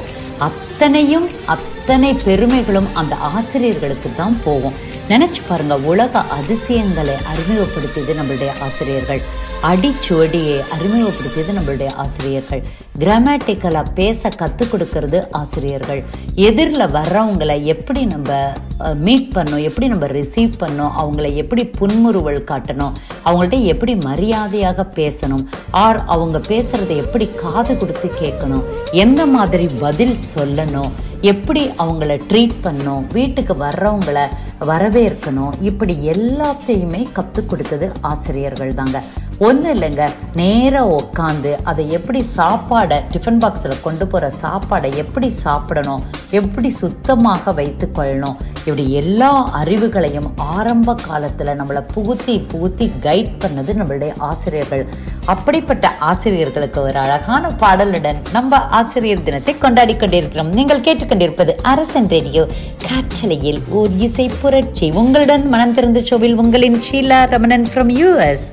அத்தனையும் 0.48 1.26
அத்தனை 1.54 2.12
பெருமைகளும் 2.26 2.92
அந்த 3.00 3.14
ஆசிரியர்களுக்கு 3.34 4.08
தான் 4.20 4.36
போகும். 4.44 4.78
நினைச்சு 5.08 5.42
பாருங்க 5.48 5.76
உலக 5.76 6.20
அதிசயங்களை 6.38 7.14
அறிமுகப்படுத்தியது 7.32 8.14
நம்மளுடைய 8.20 8.50
ஆசிரியர்கள். 8.60 9.22
அடிச்சுவடியை 9.62 10.56
அறிமுகப்படுத்தியது 10.74 11.52
நம்மளுடைய 11.58 11.90
ஆசிரியர்கள். 11.94 12.62
கிராமட்டிக்கலாக 12.98 13.92
பேச 13.94 14.28
கற்றுக் 14.28 14.70
கொடுக்கறது 14.72 15.18
ஆசிரியர்கள். 15.30 16.04
எதிரில் 16.34 16.92
வர்றவங்களை 16.98 17.62
எப்படி 17.64 18.04
நம்ம 18.04 18.54
மீட் 18.94 19.30
பண்ணோம் 19.34 19.62
எப்படி 19.62 19.86
நம்ம 19.88 20.06
ரிசீவ் 20.06 20.60
பண்ணோம் 20.60 20.94
அவங்கள 21.02 21.34
எப்படி 21.34 21.66
புன்முறுவல் 21.66 22.46
காட்டணும் 22.50 22.96
அவங்கள்ட்ட 23.24 23.58
எப்படி 23.64 23.94
மரியாதையாக 23.94 24.86
பேசணும் 24.98 25.44
ஆர் 25.70 26.04
அவங்க 26.04 26.38
பேசுறதை 26.38 26.96
எப்படி 27.04 27.28
காது 27.42 27.76
கொடுத்து 27.76 28.10
கேட்கணும் 28.22 28.64
எந்த 28.92 29.26
மாதிரி 29.26 29.68
பதில் 29.80 30.16
சொல்லணும் 30.36 30.90
எப்படி 31.20 31.62
அவங்கள 31.82 32.20
ட்ரீட் 32.30 32.56
பண்ணணும் 32.64 33.04
வீட்டுக்கு 33.12 33.54
வர்றவங்கள 33.54 34.18
வரவேற்கணும் 34.60 35.54
இப்படி 35.60 35.94
எல்லாத்தையுமே 36.08 37.12
கற்றுக் 37.12 37.48
கொடுத்தது 37.48 37.92
ஆசிரியர்கள் 38.00 38.74
தாங்க. 38.74 39.02
ஒன்றும் 39.38 39.72
இல்லைங்க. 39.74 40.04
நேராக 40.34 40.96
உட்காந்து 40.96 41.50
அதை 41.62 41.90
எப்படி 41.90 42.24
சாப்பாடை 42.36 42.98
டிஃபன் 43.12 43.40
பாக்ஸில் 43.42 43.82
கொண்டு 43.82 44.06
போகிற 44.06 44.30
சாப்பாடை 44.42 44.94
எப்படி 44.94 45.28
சாப்பிடணும் 45.30 46.04
எப்படி 46.30 46.70
சுத்தமாக 46.70 47.52
வைத்து 47.52 47.86
கொள்ளணும் 47.96 48.36
இப்படி 48.58 48.92
எல்லா 48.92 49.30
அறிவுகளையும் 49.62 50.28
ஆரம்ப 50.36 50.94
காலத்தில் 50.94 51.46
நம்மளை 51.46 51.82
புகுத்தி 51.94 52.36
புகுத்தி 52.52 52.90
கைட் 53.00 53.34
பண்ணது 53.42 53.72
நம்மளுடைய 53.80 54.12
ஆசிரியர்கள். 54.18 54.84
அப்படிப்பட்ட 55.24 55.94
ஆசிரியர்களுக்கு 56.10 56.80
ஒரு 56.82 56.98
அழகான 56.98 57.50
பாடலுடன் 57.62 58.20
நம்ம 58.32 58.60
ஆசிரியர் 58.80 59.22
தினத்தை 59.22 59.58
கொண்டாடி 59.58 59.96
கொண்டிருக்கிறோம். 59.96 60.52
நீங்கள் 60.52 60.84
கேட்டுக்கொண்டிருப்பது 60.88 61.54
அரசன் 61.62 62.08
ரேடியோ. 62.08 62.46
காற்றலையில் 62.88 63.62
ஓர் 63.70 63.90
இசை 63.96 64.30
புரட்சி 64.40 64.90
உங்களுடன் 64.90 65.48
மனம் 65.48 65.74
திறந்த 65.74 66.02
ஷோவில் 66.02 66.38
உங்களின் 66.44 66.80
ஷீலா 66.88 67.28
ரமணன் 67.34 67.66
ஃப்ரம் 67.74 67.92
யூஎஸ் 68.02 68.46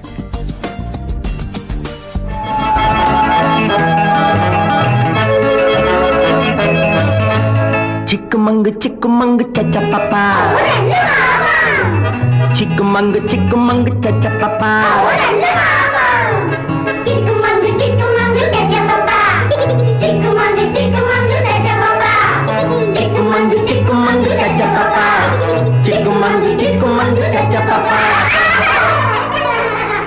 சிக்குமங்கு 8.72 8.90
சிக்குமங்கு 8.96 9.46
சச்ச 9.56 9.82
பாப்பா. 9.92 10.24
சிக்குமங்கு 12.54 13.20
சிக்குமங்கு 13.30 13.92
சச்ச 14.02 14.26
பாப்பா. 14.40 14.72
சிக்குமங்கு 22.94 23.58
சிக்குமங்கு 23.68 24.32
சச்ச 24.42 24.62
பாப்பா. 24.76 25.06
சிக்குமங்கு 25.80 26.52
சிக்குமங்கு 26.62 27.26
சச்ச 27.36 27.56
பாப்பா. 27.70 28.00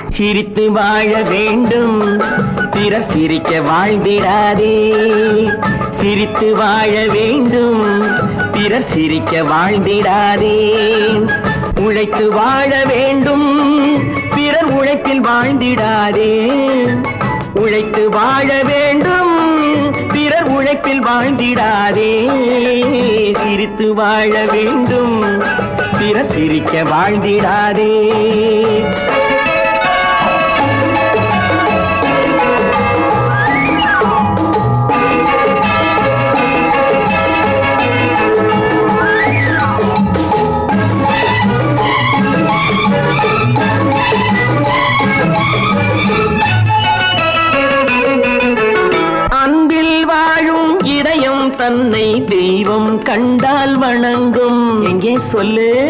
சிரித்து 0.08 0.72
வாழ 0.72 1.22
வேண்டும். 1.22 2.22
பிற 2.70 3.00
சிரிக்க 3.00 3.60
வாழ்ந்திடாதே. 3.60 4.76
சிரித்து 5.90 6.56
வாழ 6.56 7.06
வேண்டும். 7.12 8.14
பிறர் 8.56 8.84
சிரிக்க 8.84 9.42
வாழ்ந்திடாதே. 9.42 10.72
உழைத்து 11.80 12.32
வாழ 12.32 12.84
வேண்டும். 12.84 14.00
பிறர் 14.34 14.64
உழைப்பில் 14.64 15.24
வாழ்ந்திடாதே. 15.24 16.52
உழைத்து 17.54 18.08
வாழ 18.08 18.62
வேண்டும். 18.62 19.94
பிறர் 20.12 20.46
உழைப்பில் 20.46 21.06
வாழ்ந்திடாதே. 21.06 22.28
சிரித்து 23.36 23.94
வாழ 23.94 24.44
வேண்டும். 24.52 25.42
பிறர் 25.98 26.30
சிரிக்க 26.30 26.82
வாழ்ந்திடாதே. 26.82 28.10
தன்னை 51.66 52.24
தெய்வம் 52.24 53.02
கண்டால் 53.02 53.78
வணங்கும். 53.78 54.84
எங்கே 54.84 55.18
சொல்லு? 55.18 55.88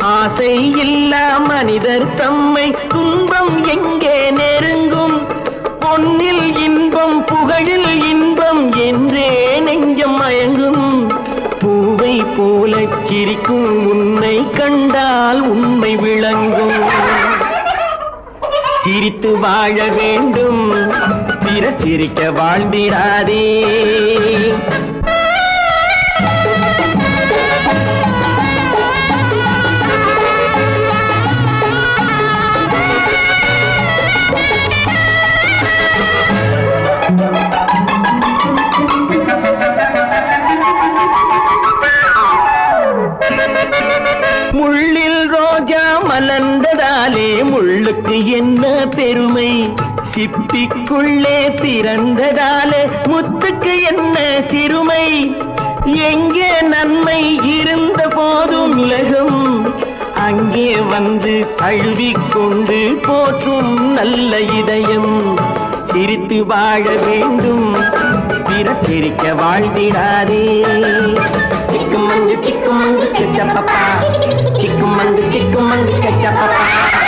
ஆசை 0.00 0.78
இல்லா 0.78 1.38
மனிதர் 1.38 2.14
தம்மை 2.14 2.74
துன்பம் 2.88 3.66
எங்கே 3.66 4.30
நெருங்கும்? 4.30 5.26
பொன்னில் 5.80 6.58
இன்பம் 6.58 7.24
புகழில் 7.24 8.04
இன்பம் 8.04 8.72
என்றே 8.72 9.60
நெஞ்சம் 9.60 10.20
மயங்கும். 10.20 11.12
பூவை 11.58 12.22
போல 12.36 12.76
சிரிக்கும் 13.04 13.88
உன்னை 13.88 14.50
கண்டால் 14.50 15.42
உண்மை 15.42 15.96
விளங்கும். 15.96 16.76
சிரித்து 18.80 19.38
வாழ 19.38 19.84
வேண்டும். 19.96 21.17
பிற 21.54 21.70
சிரிக்க 21.76 22.30
வாழ்ந்திடாதே. 22.30 23.44
முள்ளில் 44.52 45.30
ரோஜா 45.30 45.84
மலர்ந்ததாலே 46.00 47.30
முள்ளுக்கு 47.42 48.26
என்ன 48.26 48.88
பெருமை? 48.96 49.74
சிப்பிக்குள்ளே 50.18 51.48
திறந்ததாலே 51.54 52.80
முத்துக்கு 53.02 53.84
என்ன 53.88 54.40
சிறுமை? 54.50 55.36
எங்கே 55.84 56.60
நன்மை 56.60 57.40
இருந்த 57.60 58.08
போதும் 58.08 58.78
உலகம்? 58.78 59.74
அங்கே 60.14 60.76
வந்து 60.76 61.46
அழுவிக்கொண்டு 61.62 62.98
போற்றும் 63.06 63.92
நல்ல 63.92 64.40
இதயம். 64.40 65.38
சிரித்து 65.84 66.46
வாழ 66.46 66.82
வேண்டும் 67.06 67.74
பிறப்பிரிக்க 68.44 69.32
வாழ்ந்திடாதே. 69.32 70.44
சிக்குமங்கு 71.72 72.36
சிக்குமங்கு 72.44 73.06
சிக்கு 73.16 74.60
சிக்குமங்கு 74.60 75.22
சிக்குமங்கு 75.28 75.94
சச்சப்பப்பா. 76.00 76.66
வானில் 76.68 77.07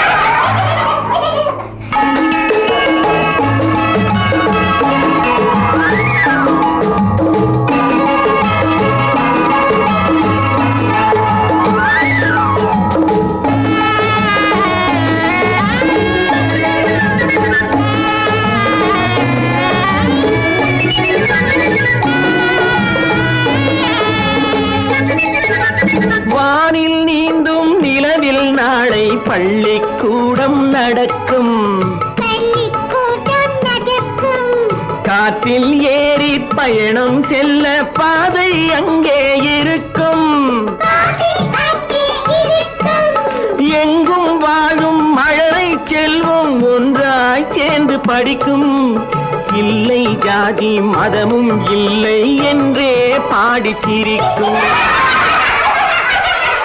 பள்ளிக்கூடம் 29.40 30.68
நடக்கும். 30.68 31.54
காற்றில் 35.02 35.82
ஏறி 35.82 36.40
பயணம் 36.40 37.22
செல்ல 37.22 37.84
பாதை 37.84 38.72
அங்கே 38.72 39.36
இருக்கும். 39.36 40.26
அங்கே 40.96 41.30
இருக்கும். 42.40 43.16
எங்கும் 43.58 44.38
வாழும் 44.38 45.12
மழலை 45.12 45.78
செல்வம் 45.84 46.62
ஒன்றாய் 46.74 47.48
சேர்ந்து 47.50 48.00
படிக்கும். 48.00 49.04
இல்லை 49.54 50.18
ஜாதி 50.18 50.80
மதமும் 50.80 51.66
இல்லை 51.66 52.36
என்றே 52.36 53.18
பாடி 53.30 53.74
சிரிக்கும். 53.86 54.62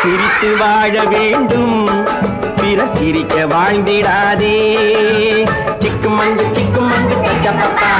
சிரித்து 0.01 0.57
வாழ 0.57 1.03
வேண்டும். 1.03 1.84
பிற 2.77 2.85
சிரிக்க 2.95 3.35
வாழ்ந்திடாதே 3.51 4.55
சிக்கு 5.81 6.09
மங்கு 6.15 6.45
சிக்கு 6.55 6.81
மங்கு 6.89 7.15
சச்சப்பப்பா 7.25 7.91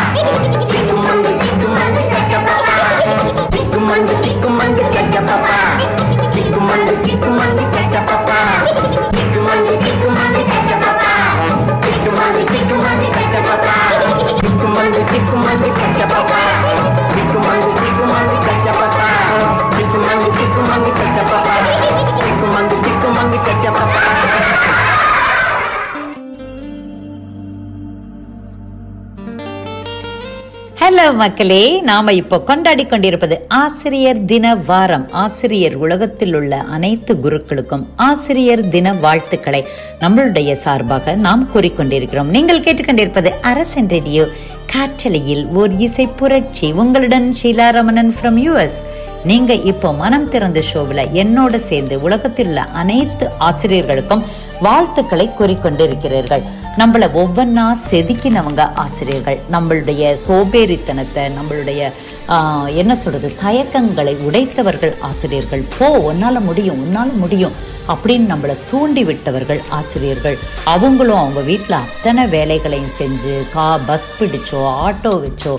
சிக்கு 0.71 0.95
மங்கு 0.97 1.31
சிக்கு 1.41 1.67
மங்கு 1.75 2.01
சச்சப்பப்பா 2.11 2.73
சிக்கு 3.53 3.79
மங்கு 3.85 4.15
சிக்கு 4.25 4.49
மங்கு 4.57 4.83
சச்சப்பப்பா 4.95 5.55
சிக்கு 6.33 6.59
மங்கு 6.67 6.95
சிக்கு 7.05 7.29
மங்கு 7.37 7.63
சச்சப்பப்பா 7.75 8.39
சிக்கு 9.15 9.39
மங்கு 9.47 9.75
சிக்கு 9.85 10.09
மங்கு 10.17 10.41
சச்சப்பப்பா 10.49 11.13
சிக்கு 11.85 12.11
மங்கு 12.17 12.43
சிக்கு 12.51 12.75
மங்கு 12.83 13.07
சச்சப்பப்பா 13.17 13.73
சிக்கு 14.43 14.67
மங்கு 14.75 15.01
சிக்கு 15.01 15.35
மங்கு 15.37 15.77
சச்சப்பப்பா 15.77 16.41
சிக்கு 17.13 17.39
மங்கு 17.47 17.71
சிக்கு 17.79 18.05
மங்கு 18.13 18.37
சச்சப்பப்பா 18.47 19.07
சிக்கு 19.77 19.99
மங்கு 20.07 20.29
சிக்கு 20.37 20.61
மங்கு 20.69 20.91
சச்சப்பப்பா 20.99 21.55
சிக்கு 22.19 22.47
மங்கு 22.55 22.77
சிக்கு 22.85 23.09
மங்கு 23.17 23.39
சச்சப்பப்பா 23.47 24.44
ஹலோ 30.85 31.05
மக்களே. 31.13 31.61
நாம 31.81 32.11
இப்போ 32.13 32.37
கொண்டாடி 32.39 32.83
கொண்டிருப்பது 32.85 33.35
ஆசிரியர் 33.59 34.19
தின 34.25 34.55
வாரம். 34.67 35.05
ஆசிரியர் 35.21 35.75
உலகத்தில் 35.75 36.35
உள்ள 36.35 36.57
அனைத்து 36.75 37.13
குருக்களுக்கும் 37.23 37.85
ஆசிரியர் 38.07 38.63
தின 38.67 38.93
வாழ்த்துக்களை 38.93 39.61
நம்மளுடைய 39.99 40.53
சார்பாக 40.63 41.15
நாம் 41.25 41.45
கூறிக்கொண்டிருக்கிறோம் 41.53 42.29
நீங்கள் 42.35 42.61
கேட்டுக்கொண்டிருப்பது 42.65 43.31
அரசன் 43.51 43.89
ரேடியோ 43.89 44.25
காற்றலையில் 44.73 45.43
ஓர் 45.53 45.73
இசை 45.77 46.05
புரட்சி. 46.21 46.69
உங்களுடன் 46.83 47.27
ஷீலா 47.41 47.69
ரமணன் 47.77 48.13
ஃப்ரம் 48.17 48.37
யூஎஸ் 48.45 48.77
நீங்க 49.23 49.53
இப்போ 49.71 49.91
மனம் 49.93 50.29
திறந்த 50.29 50.61
ஷோவில் 50.61 51.03
என்னோட 51.23 51.55
சேர்ந்து 51.69 52.01
உலகத்தில் 52.01 52.47
உள்ள 52.47 52.61
அனைத்து 52.81 53.27
ஆசிரியர்களுக்கும் 53.39 54.25
வாழ்த்துக்களை 54.61 55.27
கூறிக்கொண்டிருக்கிறீர்கள் 55.39 56.45
நம்மளை 56.79 57.07
ஒவ்வொன்றா 57.21 57.65
செதுக்கினவங்க 57.89 58.63
ஆசிரியர்கள். 58.83 59.37
நம்மளுடைய 59.53 60.03
சோபேறித்தனத்தை 60.23 61.23
நம்மளுடைய 61.37 61.81
என்ன 62.81 62.93
சொல்கிறது 63.01 63.29
தயக்கங்களை 63.43 64.13
உடைத்தவர்கள் 64.27 64.93
ஆசிரியர்கள். 65.09 65.63
போ 65.77 65.87
உன்னால் 66.09 66.45
முடியும் 66.49 66.81
உன்னால் 66.83 67.13
முடியும் 67.21 67.55
அப்படின்னு 67.93 68.27
நம்மளை 68.33 68.55
தூண்டி 68.69 69.03
விட்டவர்கள் 69.09 69.61
ஆசிரியர்கள். 69.79 70.37
அவங்களும் 70.73 71.21
அவங்க 71.21 71.41
வீட்டில் 71.51 71.81
அத்தனை 71.83 72.25
வேலைகளையும் 72.35 72.95
செஞ்சு 72.99 73.35
கா 73.55 73.67
பஸ் 73.89 74.11
பிடிச்சோ 74.19 74.61
ஆட்டோ 74.87 75.13
வச்சோ 75.25 75.55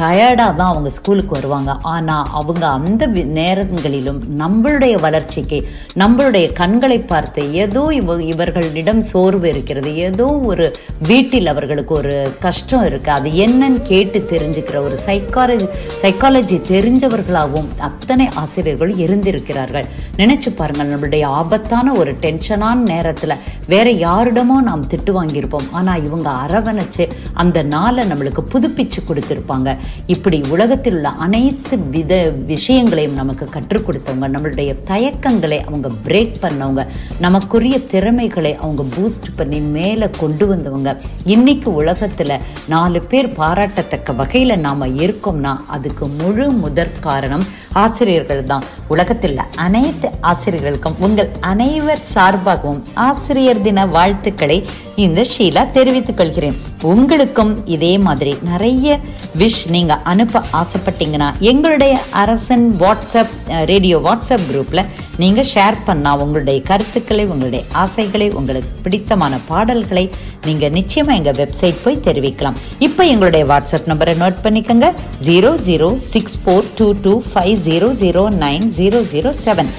டயர்டாக 0.00 0.52
தான் 0.58 0.70
அவங்க 0.72 0.90
ஸ்கூலுக்கு 0.96 1.32
வருவாங்க. 1.36 1.72
ஆனால் 1.94 2.28
அவங்க 2.38 2.64
அந்த 2.76 3.06
நேரங்களிலும் 3.38 4.20
நம்மளுடைய 4.40 4.94
வளர்ச்சிக்கு 5.04 5.58
நம்மளுடைய 6.02 6.46
கண்களை 6.60 6.98
பார்த்து 7.12 7.42
ஏதோ 7.64 7.82
இவ 7.98 8.16
இவர்களிடம் 8.32 9.02
சோர்வு 9.10 9.48
இருக்கிறது 9.48 9.90
ஏதோ 10.06 10.26
ஒரு 10.52 10.66
வீட்டில் 11.10 11.50
அவர்களுக்கு 11.52 11.94
ஒரு 11.94 12.14
கஷ்டம் 12.46 12.84
இருக்குது 12.88 13.16
அது 13.18 13.30
என்னன்னு 13.46 13.80
கேட்டு 13.92 14.20
தெரிஞ்சுக்கிற 14.32 14.80
ஒரு 14.88 14.98
சைக்காலஜி 15.06 15.68
சைக்காலஜி 16.02 16.58
தெரிஞ்சவர்களாகவும் 16.72 17.70
அத்தனை 17.88 18.28
ஆசிரியர்கள் 18.42 18.92
இருந்திருக்கிறார்கள். 19.04 19.86
நினைச்சு 20.20 20.52
பாருங்கள் 20.58 20.90
நம்மளுடைய 20.92 21.24
ஆபத்தான 21.40 21.94
ஒரு 22.00 22.14
டென்ஷனான 22.26 22.74
நேரத்தில் 22.92 23.40
வேற 23.66 23.88
யாரிடமோ 24.06 24.58
நாம் 24.70 24.88
திட்டு 24.94 25.12
வாங்கியிருப்போம். 25.20 25.70
ஆனால் 25.72 26.04
இவங்க 26.04 26.28
அரவணைச்சு 26.44 27.06
அந்த 27.44 27.62
நாளை 27.76 28.04
நம்மளுக்கு 28.10 28.44
புதுப்பிச்சு 28.54 29.00
கொடுத்து 29.04 29.34
கொடுத்துருப்பாங்க 29.36 29.70
இப்படி 30.14 30.38
உலகத்தில் 30.54 30.96
உள்ள 30.96 31.08
அனைத்து 31.26 31.76
வித 31.94 32.12
விஷயங்களையும் 32.52 33.18
நமக்கு 33.20 33.46
கற்றுக் 33.56 33.86
கொடுத்தவங்க 33.86 34.28
நம்மளுடைய 34.34 34.70
தயக்கங்களை 34.90 35.58
அவங்க 35.68 35.88
பிரேக் 36.06 36.36
பண்ணவங்க 36.44 36.82
நமக்குரிய 37.24 37.76
திறமைகளை 37.92 38.52
அவங்க 38.62 38.82
பூஸ்ட் 38.96 39.28
பண்ணி 39.36 39.60
மேலே 39.76 40.08
கொண்டு 40.22 40.46
வந்தவங்க. 40.46 40.90
இன்னைக்கு 41.34 41.68
உலகத்தில் 41.74 42.34
நாலு 42.74 43.00
பேர் 43.10 43.28
பாராட்டத்தக்க 43.40 44.14
வகையில் 44.22 44.62
நாம் 44.66 44.84
இருக்கோம்னா 45.04 45.52
அதுக்கு 45.76 46.06
முழு 46.20 46.46
முதற் 46.62 46.96
காரணம் 47.00 47.44
ஆசிரியர்கள் 47.84 48.44
தான். 48.44 48.66
உலகத்தில் 48.88 49.40
அனைத்து 49.66 50.08
ஆசிரியர்களுக்கும் 50.30 50.98
உங்கள் 51.06 51.30
அனைவர் 51.52 52.04
சார்பாகவும் 52.14 52.82
ஆசிரியர் 53.08 53.64
தின 53.66 53.86
வாழ்த்துக்களை 53.96 54.58
இந்த 55.04 55.20
ஷீலா 55.32 55.62
தெரிவித்துக் 55.76 56.16
கொள்கிறேன். 56.16 56.56
உங்களுக்கும் 56.92 57.52
இதே 57.76 57.92
மாதிரி 58.06 58.32
நிறைய 58.50 58.98
விஷ் 59.40 59.62
நீங்கள் 59.74 60.02
அனுப்ப 60.10 60.42
ஆசைப்பட்டீங்கன்னா 60.60 61.28
எங்களுடைய 61.50 61.94
அரசன் 62.22 62.66
வாட்ஸ்அப் 62.82 63.32
ரேடியோ 63.70 63.96
வாட்ஸ்அப் 64.06 64.46
குரூப்பில் 64.50 64.82
நீங்கள் 65.22 65.48
ஷேர் 65.52 65.76
பண்ணால் 65.86 66.20
உங்களுடைய 66.24 66.58
கருத்துக்களை 66.68 67.24
உங்களுடைய 67.32 67.62
ஆசைகளை 67.82 68.28
உங்களுக்கு 68.40 68.70
பிடித்தமான 68.84 69.40
பாடல்களை 69.50 70.04
நீங்கள் 70.46 70.74
நிச்சயமாக 70.78 71.18
எங்கள் 71.20 71.38
வெப்சைட் 71.40 71.82
போய் 71.84 72.04
தெரிவிக்கலாம். 72.06 72.58
இப்போ 72.86 73.04
எங்களுடைய 73.12 73.44
வாட்ஸ்அப் 73.52 73.90
நம்பரை 73.92 74.14
நோட் 74.22 74.42
பண்ணிக்கோங்க. 74.46 74.88
Zero 75.26 75.52
zero 75.68 75.90
six 76.12 76.38
four 76.44 76.72
two 76.80 76.88
two 77.04 77.14
five 77.30 77.56
zero 77.68 77.90
zero 78.02 78.24
nine 78.46 78.66
zero 78.78 79.00
zero 79.14 79.32
seven 79.44 79.70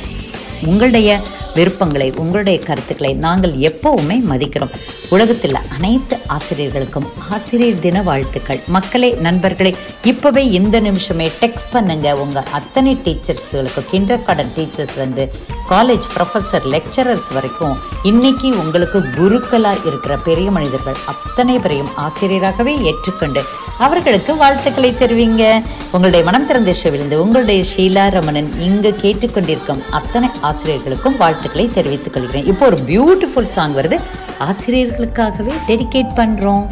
உங்களுடைய 0.69 1.09
விருப்பங்களை 1.57 2.09
உங்களுடைய 2.21 2.57
கருத்துக்களை 2.67 3.11
நாங்கள் 3.25 3.55
எப்பவுமே 3.69 4.17
மதிக்கிறோம். 4.31 4.73
உலகத்தில் 5.15 5.57
அனைத்து 5.75 6.15
ஆசிரியர்களுக்கும் 6.35 7.07
ஆசிரியர் 7.35 7.83
தின 7.85 8.01
வாழ்த்துக்கள். 8.07 8.61
மக்களே 8.75 9.09
நண்பர்களே 9.25 9.71
இப்போவே 10.11 10.43
இந்த 10.59 10.77
நிமிஷமே 10.87 11.27
டெக்ஸ்ட் 11.41 11.73
பண்ணுங்க. 11.75 12.07
உங்க 12.23 12.43
அத்தனை 12.59 12.93
டீச்சர்ஸ்களுக்கு 13.05 13.83
கிண்டர் 13.91 14.25
கார்டன் 14.27 14.53
டீச்சர்ஸ் 14.57 14.97
வந்து 15.03 15.25
காலேஜ் 15.71 16.05
ப்ரொஃபஸர் 16.15 16.65
லெக்சரர்ஸ் 16.73 17.29
வரைக்கும் 17.37 17.77
இன்னைக்கு 18.09 18.49
உங்களுக்கு 18.63 18.99
குருக்களா 19.17 19.73
இருக்கிற 19.87 20.13
பெரிய 20.27 20.49
மனிதர்கள் 20.57 20.99
அத்தனை 21.13 21.55
பேரையும் 21.63 21.91
ஆசிரியராகவே 22.05 22.73
ஏற்றுக்கொண்டு 22.89 23.41
அவர்களுக்கு 23.85 24.31
வாழ்த்துக்களை 24.43 24.91
தெரிவிங்க. 25.01 25.43
உங்களுடைய 25.95 26.21
மனம் 26.29 26.47
திறந்த 26.49 26.71
ஷோவிலிருந்து 26.81 27.17
உங்களுடைய 27.23 27.61
ஷீலா 27.71 28.05
ரமணன் 28.15 28.49
இங்கு 28.67 28.91
கேட்டுக்கொண்டிருக்கும் 29.03 29.83
அத்தனை 29.99 30.29
ஆசிரியர்களுக்கும் 30.49 31.17
வாழ்த்துக்களை 31.47 31.73
தெரிவித்துக் 31.73 32.13
கொள்கிறேன். 32.13 32.45
இப்போ 32.45 32.65
ஒரு 32.65 32.77
பியூட்டிஃபுல் 32.87 33.43
சாங் 33.43 33.73
வருது. 33.73 33.99
ஆசிரியர்களுக்காகவே 34.39 35.53
டெடிகேட் 35.67 36.11
பண்றோம். 36.15 36.67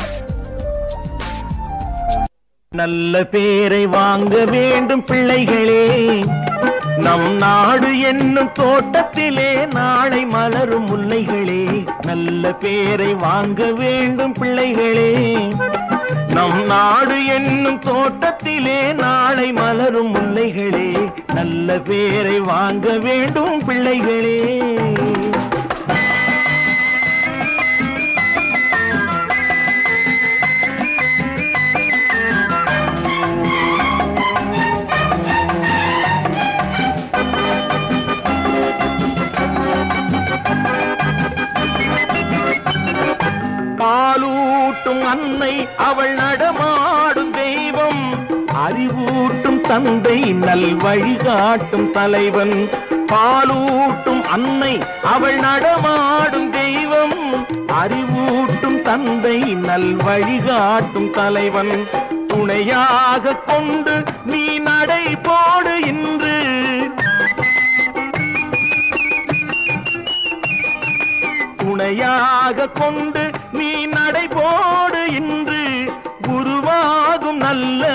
நல்ல 2.76 3.24
பேரை 3.24 3.88
வாங்க 3.88 4.46
வேண்டும் 4.46 5.06
பிள்ளைகளே. 5.06 6.26
நம் 6.98 7.38
நாடு 7.38 8.00
என்னும் 8.00 8.52
தோட்டத்திலே 8.52 9.66
நாளை 9.66 10.26
மலரும் 10.26 10.88
முல்லைகளே 10.88 11.86
நல்ல 12.06 12.54
பேரை 12.54 13.14
வாங்க 13.14 13.72
வேண்டும் 13.72 14.34
பிள்ளைகளே. 14.34 15.36
நம் 16.34 16.66
நாடு 16.66 17.26
என்னும் 17.26 17.80
தோட்டத்திலே 17.80 18.94
நாளை 18.94 19.52
மலரும் 19.52 20.16
முல்லைகளே 20.16 21.12
நல்ல 21.34 21.80
பேரை 21.80 22.40
வாங்க 22.40 22.98
வேண்டும் 22.98 23.66
பிள்ளைகளே. 23.66 24.64
அவள் 45.78 46.14
நடமாடும் 46.14 47.32
தெய்வம். 47.32 48.14
அறிவூட்டும் 48.68 49.62
தந்தை 49.62 50.20
நல் 50.34 50.76
வழிகாட்டும் 50.76 51.92
தலைவன். 51.92 52.70
பாலூட்டும் 52.90 54.24
அன்னை 54.24 54.84
அவள் 55.04 55.36
நடமாடும் 55.36 56.50
தெய்வம். 56.50 57.46
அறிவூட்டும் 57.68 58.82
தந்தை 58.82 59.38
நல் 59.38 59.96
வழிகாட்டும் 59.96 61.12
தலைவன். 61.12 61.88
துணையாக 62.28 63.36
கொண்டு 63.36 64.04
நீ 64.26 64.60
நடை 64.60 65.16
போடு 65.24 65.82
இன்று. 65.82 66.44
துணையாக 71.58 72.68
கொண்டு 72.68 73.30
நீ 73.52 73.86
நடை 73.86 74.28
போடு 74.28 75.12
இன்று. 75.12 75.65
நல்ல 77.36 77.86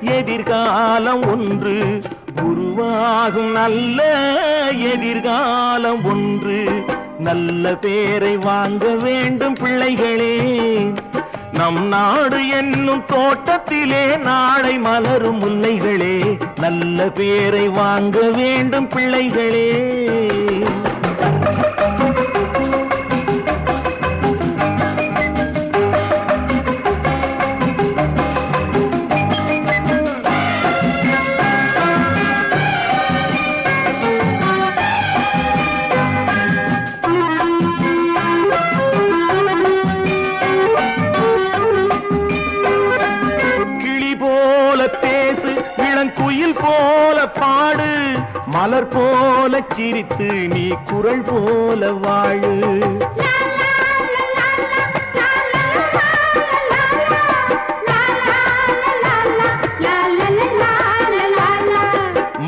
எதிர்காலம் 0.00 1.30
ஒன்று. 1.30 2.02
உருவாகும் 2.42 3.52
நல்ல 3.52 4.02
எதிர்காலம் 4.92 6.04
ஒன்று. 6.04 6.84
நல்ல 7.18 7.74
பேரை 7.74 8.36
வாங்க 8.36 8.86
வேண்டும் 8.86 9.54
பிள்ளைகளே. 9.54 10.60
நம் 11.52 11.86
நாடு 11.86 12.48
என்னும் 12.48 13.04
தோட்டத்திலே 13.06 14.16
நாளை 14.16 14.78
மலரும் 14.78 15.40
முல்லைகளே. 15.40 16.40
நல்ல 16.60 17.04
பேரை 17.04 17.68
வாங்க 17.68 18.20
வேண்டும் 18.20 18.88
பிள்ளைகளே. 18.88 19.88
மலர் 48.64 48.88
போல 48.88 49.62
சிரித்து 49.72 50.26
நீ 50.26 50.68
குரல் 50.84 51.24
போல 51.26 51.90
வாழு. 51.92 52.52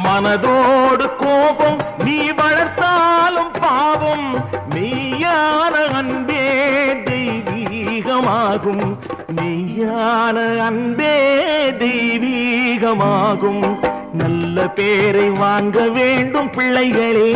மனதோடு 0.05 1.07
கோபம் 1.17 1.81
நீ 2.05 2.19
வளர்த்தாலும் 2.31 3.53
பாவம் 3.61 4.29
நீயான 4.75 5.75
அன்பே 6.01 6.47
தெய்வீகமாகும். 7.11 8.87
நீயான 9.41 10.37
அன்பே 10.59 11.15
தெய்வீகமாகும். 11.79 13.65
நல்ல 14.21 14.69
பேரை 14.69 15.29
வாங்க 15.31 15.89
வேண்டும் 15.89 16.51
பிள்ளைகளே. 16.51 17.31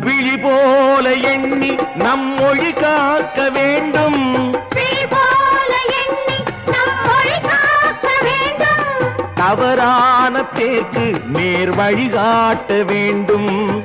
விழி 0.00 0.36
போல 0.44 1.12
எண்ணி 1.32 1.72
நம் 1.94 2.26
மொழி 2.38 2.72
காக்க 2.82 3.50
வேண்டும். 3.50 4.20
தவறான 9.42 10.42
பேர்க்கு 10.54 11.26
நேர் 11.26 11.74
வழிகாட்ட 11.74 12.82
வேண்டும். 12.84 13.80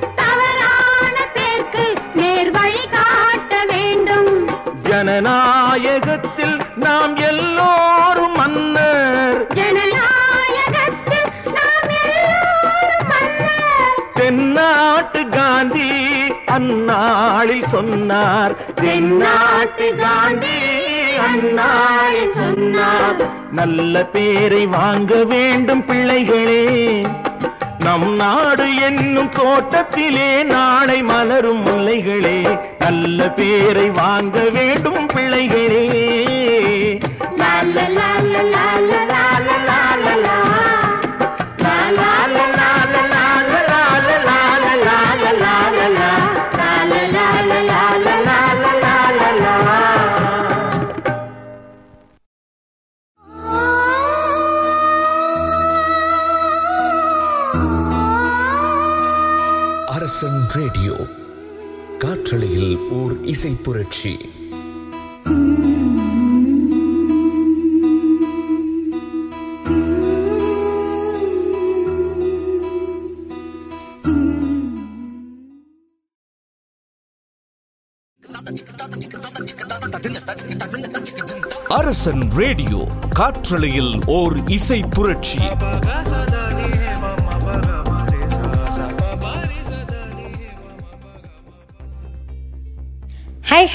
ஜனநாயகத்தில் 4.84 6.58
நாம் 6.76 7.16
எல்லோரும் 7.16 8.36
மன்னர். 8.36 9.48
தென்னாட்டு 14.14 15.30
காந்தி 15.30 15.92
அந்நாளில் 16.46 17.68
சொன்னார். 17.68 18.74
தென்னாட்டு 18.74 19.96
காந்தி 19.96 20.56
அந்நாளில் 21.18 22.34
சொன்னார். 22.34 23.30
நல்ல 23.52 24.04
பேரை 24.06 24.66
வாங்க 24.66 25.24
வேண்டும் 25.24 25.86
பிள்ளைகளே. 25.86 27.06
நம் 27.80 28.16
நாடு 28.16 28.76
என்னும் 28.76 29.30
தோட்டத்திலே 29.30 30.44
நாளை 30.44 31.04
மலரும் 31.04 31.66
முல்லைகளே. 31.66 32.60
நல்ல 32.80 33.30
பேரை 33.30 33.90
வாங்க 33.90 34.40
வேண்டும் 34.40 35.06
பிள்ளைகளே. 35.06 35.86
லா 37.36 37.62
லா 37.62 38.10
லா 38.22 39.07
அரசன் 60.08 60.48
ரேடியோ 60.48 60.94
காற்றலையில் 62.00 62.78
ஓர் 62.78 63.24
இசை 63.24 63.52
புரட்சி. 63.64 64.18
அரசன் 81.68 82.30
ரேடியோ 82.30 82.88
காற்றலையில் 83.10 84.00
ஓர் 84.06 84.44
இசை 84.46 84.80
புரட்சி. 84.90 85.40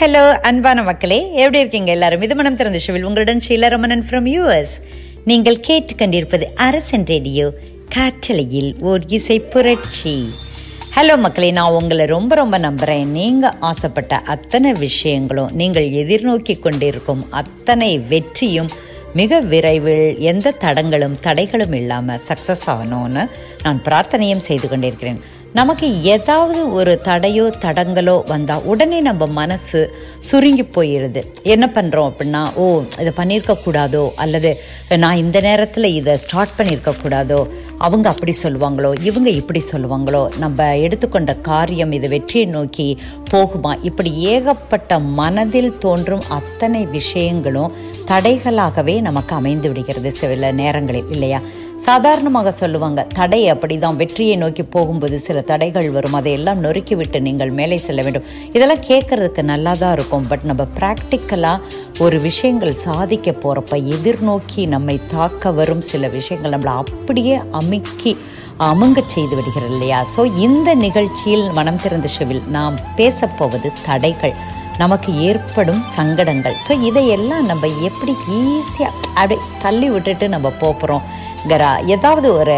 ஹலோ 0.02 0.22
அன்பான 0.48 0.82
மக்களே 0.86 1.18
எப்படி 1.42 1.58
இருக்கீங்க 1.62 1.90
எல்லாரும்? 1.94 2.22
இது 2.26 2.34
மனம் 2.38 2.56
திறந்த 2.58 2.78
ஷோவில் 2.84 3.04
உங்களுடன் 3.08 3.42
ஷீலரமணன் 3.46 4.02
ஃப்ரம் 4.06 4.26
யூஎஸ் 4.32 4.72
நீங்கள் 5.30 5.58
கேட்டு 5.66 5.92
கண்டிருப்பது 6.00 6.46
அரசன் 6.66 7.04
ரேடியோ 7.10 7.46
காற்றலையில் 7.94 8.70
ஓர் 8.90 9.02
இசை 9.16 9.36
புரட்சி. 9.52 10.14
ஹலோ 10.96 11.16
மக்களே 11.24 11.50
நான் 11.58 11.76
உங்களை 11.80 12.06
ரொம்ப 12.14 12.34
ரொம்ப 12.40 12.58
நம்புகிறேன் 12.66 13.12
நீங்கள் 13.18 13.54
ஆசைப்பட்ட 13.70 14.18
அத்தனை 14.34 14.72
விஷயங்களும் 14.86 15.52
நீங்கள் 15.60 15.86
எதிர்நோக்கி 16.02 16.56
கொண்டிருக்கும் 16.66 17.22
அத்தனை 17.42 17.92
வெற்றியும் 18.12 18.72
மிக 19.20 19.40
விரைவில் 19.52 20.18
எந்த 20.32 20.54
தடங்களும் 20.64 21.16
தடைகளும் 21.28 21.76
இல்லாமல் 21.82 22.24
சக்ஸஸ் 22.30 22.66
ஆகணும்னு 22.74 23.24
நான் 23.64 23.82
பிரார்த்தனையும் 23.88 24.46
செய்து 24.48 24.68
கொண்டிருக்கிறேன். 24.68 25.22
நமக்கு 25.54 26.02
ஏதாவது 26.02 26.72
ஒரு 26.72 27.00
தடையோ 27.04 27.46
தடங்களோ 27.64 28.14
வந்தால் 28.26 28.62
உடனே 28.62 29.00
நம்ம 29.00 29.26
மனசு 29.26 29.80
சுருங்கி 30.20 30.62
போயிடுது. 30.62 31.20
என்ன 31.42 31.70
பண்ணுறோம் 31.74 32.08
அப்படின்னா 32.10 32.42
ஓ 32.54 32.82
இதை 33.00 33.12
பண்ணியிருக்க 33.16 33.56
கூடாதோ 33.64 34.10
அல்லது 34.14 34.50
நான் 34.98 35.16
இந்த 35.16 35.40
நேரத்தில் 35.40 35.84
இதை 35.84 36.16
ஸ்டார்ட் 36.16 36.54
பண்ணியிருக்க 36.58 36.92
கூடாதோ 37.02 37.40
அவங்க 37.78 38.08
அப்படி 38.08 38.34
சொல்லுவாங்களோ 38.42 39.02
இவங்க 39.02 39.30
இப்படி 39.30 39.62
சொல்லுவாங்களோ 39.72 40.22
நம்ம 40.38 40.76
எடுத்துக்கொண்ட 40.76 41.34
காரியம் 41.34 41.92
இது 41.92 42.08
வெற்றியை 42.08 42.46
நோக்கி 42.46 42.98
போகுமா? 43.32 43.72
இப்படி 43.82 44.12
ஏகப்பட்ட 44.34 44.98
மனதில் 44.98 45.78
தோன்றும் 45.78 46.24
அத்தனை 46.28 46.86
விஷயங்களும் 46.86 47.74
தடைகளாகவே 48.06 49.00
நமக்கு 49.00 49.34
அமைந்து 49.34 49.68
விடுகிறது 49.68 50.12
சில 50.12 50.52
நேரங்களில் 50.52 51.10
இல்லையா? 51.10 51.40
சாதாரணமாக 51.86 52.50
சொல்லுவாங்க 52.58 53.00
தடை 53.18 53.40
அப்படிதான் 53.52 53.96
வெற்றியை 54.00 54.34
நோக்கி 54.42 54.64
போகும்போது 54.74 55.16
சில 55.26 55.38
தடைகள் 55.50 55.88
வரும். 55.94 56.16
அதையெல்லாம் 56.18 56.60
நொறுக்கி 56.64 56.94
விட்டு 57.00 57.18
நீங்கள் 57.26 57.52
மேலே 57.58 57.76
செல்ல 57.86 58.00
வேண்டும். 58.06 58.26
இதெல்லாம் 58.56 58.84
கேட்கறதுக்கு 58.90 59.42
நல்லா 59.52 59.72
தான் 59.82 59.94
இருக்கும். 59.96 60.26
பட் 60.32 60.44
நம்ம 60.50 60.66
ப்ராக்டிக்கலாக 60.78 61.64
ஒரு 62.04 62.18
விஷயங்கள் 62.28 62.74
சாதிக்க 62.84 63.34
போகிறப்ப 63.44 63.78
எதிர்நோக்கி 63.96 64.64
நம்மை 64.74 64.96
தாக்க 65.14 65.52
வரும் 65.58 65.82
சில 65.90 66.08
விஷயங்கள் 66.18 66.54
நம்மளை 66.54 66.74
அப்படியே 66.82 67.36
அமுக்கி 67.60 68.12
அமுங்க 68.70 69.00
செய்து 69.14 69.34
விடுகிறது 69.38 69.74
இல்லையா? 69.74 70.00
ஸோ 70.14 70.24
இந்த 70.46 70.70
நிகழ்ச்சியில் 70.86 71.46
மனம் 71.58 71.82
திறந்த 71.84 72.08
ஷெவில் 72.16 72.42
நாம் 72.56 72.76
பேசப்போவது 73.00 73.70
தடைகள். 73.88 74.36
நமக்கு 74.82 75.10
ஏற்படும் 75.28 75.82
சங்கடங்கள். 75.96 76.56
ஸோ 76.66 76.72
இதையெல்லாம் 76.88 77.44
நம்ம 77.50 77.66
எப்படி 77.88 78.12
ஈஸியாக 78.38 78.92
அப்படியே 79.20 79.40
தள்ளி 79.64 79.90
விட்டுட்டு 79.94 80.28
நம்ம 80.36 80.50
போகிறோம் 80.62 81.04
கரா 81.48 81.84
ஏதாவது 81.86 82.34
ஒரு 82.34 82.54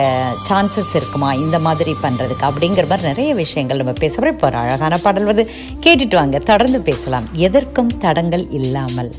சான்சஸ் 0.48 0.94
இருக்குமா 0.94 1.32
இந்த 1.32 1.58
மாதிரி 1.58 1.92
பண்ணுறதுக்கு 2.02 2.44
அப்படிங்கிற 2.48 2.88
மாதிரி 2.88 3.08
நிறைய 3.08 3.34
விஷயங்கள் 3.34 3.76
நம்ம 3.76 3.92
பேசுகிறோம் 3.92 4.34
இப்போ 4.34 4.46
ஒரு 4.46 4.56
அழகான 4.56 4.98
பாடல் 4.98 5.24
வந்து 5.24 5.50
கேட்டுட்டு 5.80 6.14
வாங்க 6.14 6.38
தொடர்ந்து 6.38 6.80
பேசலாம். 6.80 7.28
எதற்கும் 7.32 7.98
தடங்கள் 7.98 8.46
இல்லாமல். 8.50 9.10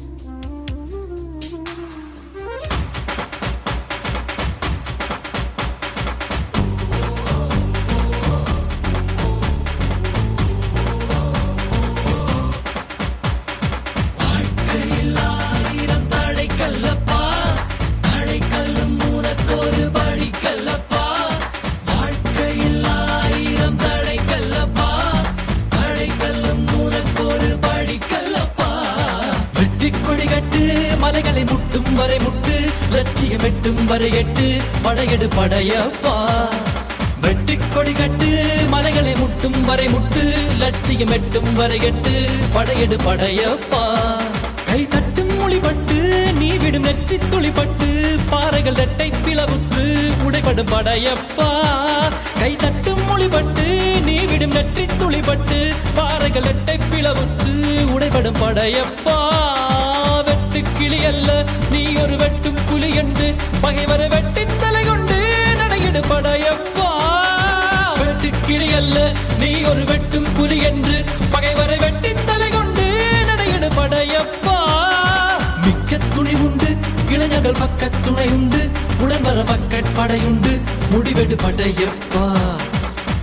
படையெடு 42.86 43.06
படையப்பா 43.06 43.84
கை 44.68 44.82
தட்டும் 44.88 45.32
மொழிபட்டு 45.38 45.96
நீ 46.40 46.50
விடும் 46.62 46.84
நெற்றி 46.88 47.18
துளிப்பட்டு 47.32 47.88
பாறைகள் 48.32 48.78
ரெட்டை 48.82 49.08
பிளவுற்று 49.26 49.86
உடைபடும் 50.26 50.70
படையப்பா. 50.74 51.48
கை 52.42 52.52
தட்டும் 52.64 53.02
மொழிபட்டு 53.08 53.66
நீ 54.08 54.18
விடும் 54.32 54.54
நெற்றி 54.58 54.86
துளிப்பட்டு 55.02 55.58
பாறைகள் 56.00 56.48
ரெட்டை 56.50 56.78
பிளவுற்று 56.92 57.56
உடைபடும் 57.96 58.40
படையப்பா. 58.44 59.18
வெட்டு 60.28 60.62
கிளி 60.78 61.02
அல்ல 61.12 61.30
நீ 61.74 61.84
ஒரு 62.04 62.18
வெட்டும் 62.24 62.62
புலி 62.70 62.92
என்று 63.04 63.30
பகைவரை 63.66 64.10
வெட்டி 64.16 64.46
தலை 64.64 64.84
கொண்டு 64.92 65.20
நடையிடு 65.62 66.04
படையப்பா. 66.12 66.90
வெட்டு 68.02 68.32
கிளி 68.48 68.70
அல்ல 68.82 68.98
நீ 69.44 69.52
ஒரு 69.72 69.86
வெட்டும் 69.92 70.30
புலி 70.38 70.60
என்று 70.72 70.95
இளைஞர்கள் 77.56 77.80
பக்க 77.80 78.00
துணை 78.02 78.28
உண்டு 78.28 78.70
உடன் 79.00 79.22
வர 79.22 79.44
பக்கட் 79.44 79.86
படையுண்டு. 79.96 80.62
முடிவெடு 80.92 81.36
படையப்பா. 81.36 82.38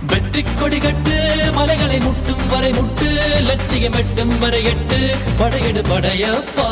வெற்றி 0.07 0.43
கொடி 0.43 0.77
கட்டு 0.77 1.49
மலைகளை 1.53 1.99
முட்டும் 1.99 2.47
வரை 2.47 2.71
முட்டு. 2.71 3.41
லட்சியம் 3.41 3.93
எட்டும் 3.93 4.39
வரை 4.39 4.63
எட்டு. 4.63 5.15
படையெடு 5.37 5.81
படையப்பா. 5.81 6.69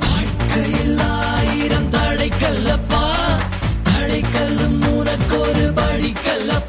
வாழ்க்கையில் 0.00 0.98
ஆயிரம் 0.98 1.88
தடை 1.88 2.28
கல்லப்பா 2.28 3.04
தடை 3.82 4.24
கல்லும் 4.32 4.82
உனக்கொரு 4.82 5.72
படி 5.74 6.12
கல்லப்பா. 6.12 6.67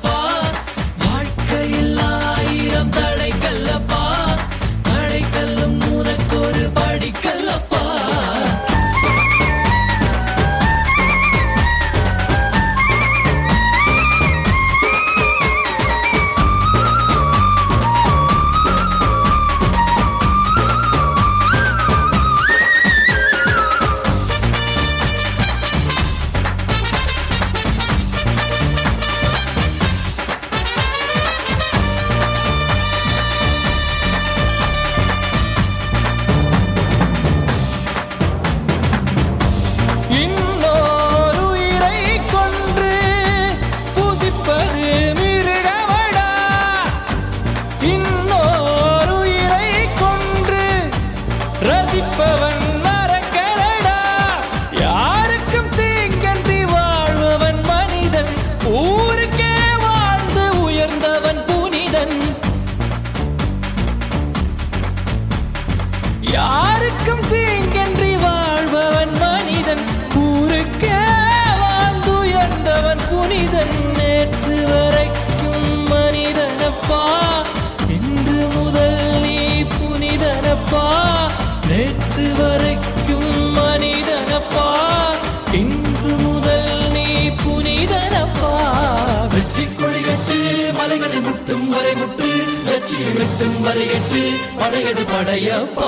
வெட்டும் 93.19 93.57
வரையட்டு 93.65 94.19
படையடு 94.59 95.03
படையப்பா. 95.13 95.87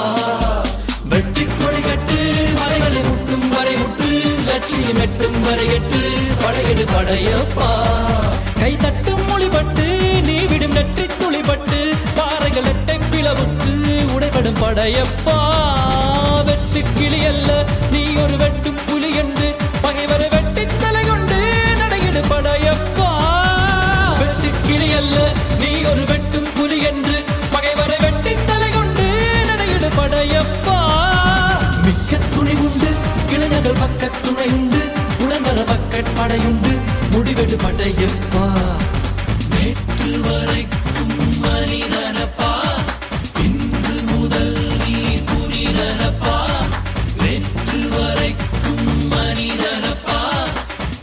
வெற்றி 1.12 1.44
கொடிகட்டு 1.44 2.18
மலைகளை 2.60 3.02
முட்டும் 3.08 3.46
வரை 3.50 3.76
முட்டு 3.76 4.10
லட்சியம் 4.48 5.00
எட்டும் 5.06 5.38
வரையட்டு 5.46 6.02
படையடு 6.44 6.86
படையப்பா. 6.96 7.70
கை 8.62 8.74
தட்டும் 8.84 9.24
மொழிபட்டு 9.30 9.88
நீ 10.28 10.38
விடும் 10.52 10.76
நெற்றி 10.78 11.06
துளிபட்டு 11.22 11.80
பாறைகள் 12.20 12.70
எட்டை 12.74 12.98
பிளவுக்கு 13.12 13.74
உடைபடும் 14.16 14.62
படையப்பா. 14.64 15.38
வெட்டு 16.50 16.84
கிளி 16.98 17.22
அல்ல 17.32 17.50
நீ 17.92 18.04
ஒரு 18.24 18.38
வெட்டும் 18.44 18.80
இளைஞர்கள் 34.02 34.22
துணையுண்டு 34.22 34.80
உடம்பல 35.20 35.60
உண்டு 35.60 35.66
பக்கட் 35.72 36.14
படையுண்டு. 36.16 36.72
முடிவெடு 37.12 37.56
படையப்பா 37.56 38.46
நேற்று 39.50 40.20
வரைக்கும் 40.20 41.44
மனிதனப்பா. 41.44 42.52
இன்று 43.44 44.02
முதல் 44.02 44.58
நீ 44.86 44.96
புனிதனப்பா. 45.30 46.36
நேற்று 47.18 47.90
வரைக்கும் 47.90 49.12
மனிதனப்பா. 49.12 50.20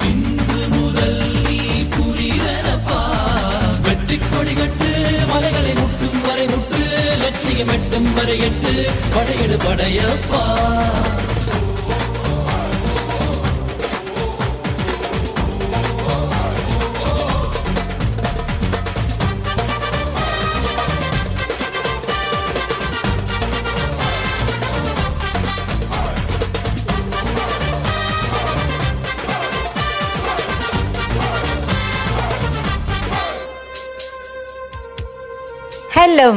இன்று 0.05 0.69
முதல் 0.69 1.31
நீ 1.45 1.59
புனிதனப்பா. 1.97 3.01
வெற்றி 3.83 4.19
கொடி 4.19 4.53
கட்டு 4.53 5.19
மலைகளை 5.29 5.73
முட்டும் 5.73 6.21
வரை 6.27 6.47
முட்டு 6.47 7.17
லட்சியம் 7.19 7.69
எட்டும் 7.69 8.15
வரை 8.15 8.39
எட்டு. 8.39 8.91
படையெடு 9.15 9.59
படையப்பா. 9.67 10.98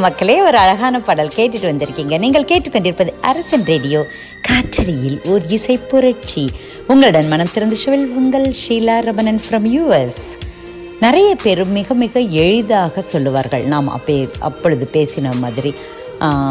மக்களே 0.02 0.36
ஒரு 0.42 0.58
அழகான 0.58 1.00
பாடல் 1.00 1.36
கேட்டுட்டு 1.36 1.68
வந்திருக்கீங்க. 1.70 2.20
நீங்கள் 2.20 2.50
கேட்டுக்கொண்டிருப்பது 2.52 3.12
அரசன் 3.22 3.66
ரேடியோ. 3.66 4.00
காற்றலையில் 4.48 5.18
ஓர் 5.24 5.42
இசை 5.48 5.76
புரட்சி. 5.78 6.50
உங்களுடன் 6.88 7.28
மனம் 7.28 7.54
திறந்து 7.54 7.78
ஷுவல் 7.86 8.10
உங்கள் 8.20 8.56
ஷீலா 8.64 9.00
ரமணன் 9.02 9.42
ஃப்ரம் 9.50 9.68
யூஎஸ் 9.78 10.22
நிறைய 11.00 11.30
பேர் 11.44 11.66
மிக 11.66 11.94
மிக 11.94 12.20
எளிதாக 12.20 13.02
சொல்லுவார்கள். 13.02 13.64
நாம் 13.64 13.90
அப்பே 13.98 14.30
அப்பொழுது 14.40 14.90
பேசின 14.94 15.36
மாதிரி. 15.40 15.74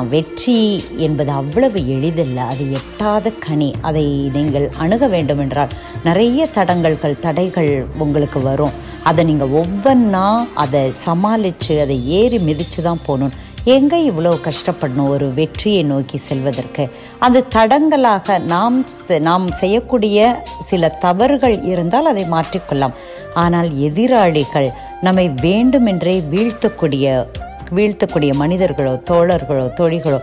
வெற்றி 0.09 0.85
என்பது 0.97 1.31
அவ்வளவு 1.31 1.79
எளிதல்ல. 1.79 2.43
அது 2.43 2.73
எட்டாத 2.73 3.31
கனி. 3.31 3.75
அதை 3.81 4.31
நீங்கள் 4.33 4.73
அணுக 4.79 5.07
வேண்டுமென்றால் 5.07 5.69
நிறைய 6.05 6.49
தடங்கல்கள் 6.55 7.21
தடைகள் 7.21 7.87
உங்களுக்கு 7.99 8.43
வரும். 8.43 8.71
அதை 9.03 9.25
நீங்கள் 9.25 9.49
ஒவ்வொன்றா 9.49 10.49
அதை 10.55 10.93
சமாளித்து 10.93 11.81
அதை 11.81 12.09
ஏறி 12.09 12.39
மிதித்து 12.39 12.83
தான் 12.83 12.99
போகணும். 13.07 13.33
எங்கே 13.65 14.11
இவ்வளோ 14.11 14.39
கஷ்டப்படணும் 14.45 15.09
ஒரு 15.09 15.35
வெற்றியை 15.35 15.83
நோக்கி 15.83 16.17
செல்வதற்கு? 16.17 16.91
அந்த 17.19 17.45
தடங்கலாக 17.55 18.39
நாம் 18.39 18.87
செ- 19.09 19.21
நாம் 19.21 19.53
செய்யக்கூடிய 19.53 20.45
சில 20.61 20.89
தவறுகள் 20.89 21.63
இருந்தால் 21.63 22.07
அதை 22.07 22.25
மாற்றிக்கொள்ளலாம். 22.25 22.95
ஆனால் 23.35 23.79
எதிராளிகள் 23.79 24.71
நம்மை 25.01 25.29
வேண்டுமென்றே 25.29 26.25
வீழ்த்தக்கூடிய 26.31 27.27
வீழ்த்தக்கூடிய 27.75 28.33
மனிதர்களோ 28.35 28.95
தோழர்களோ 29.11 29.67
தோழிகளோ 29.75 30.19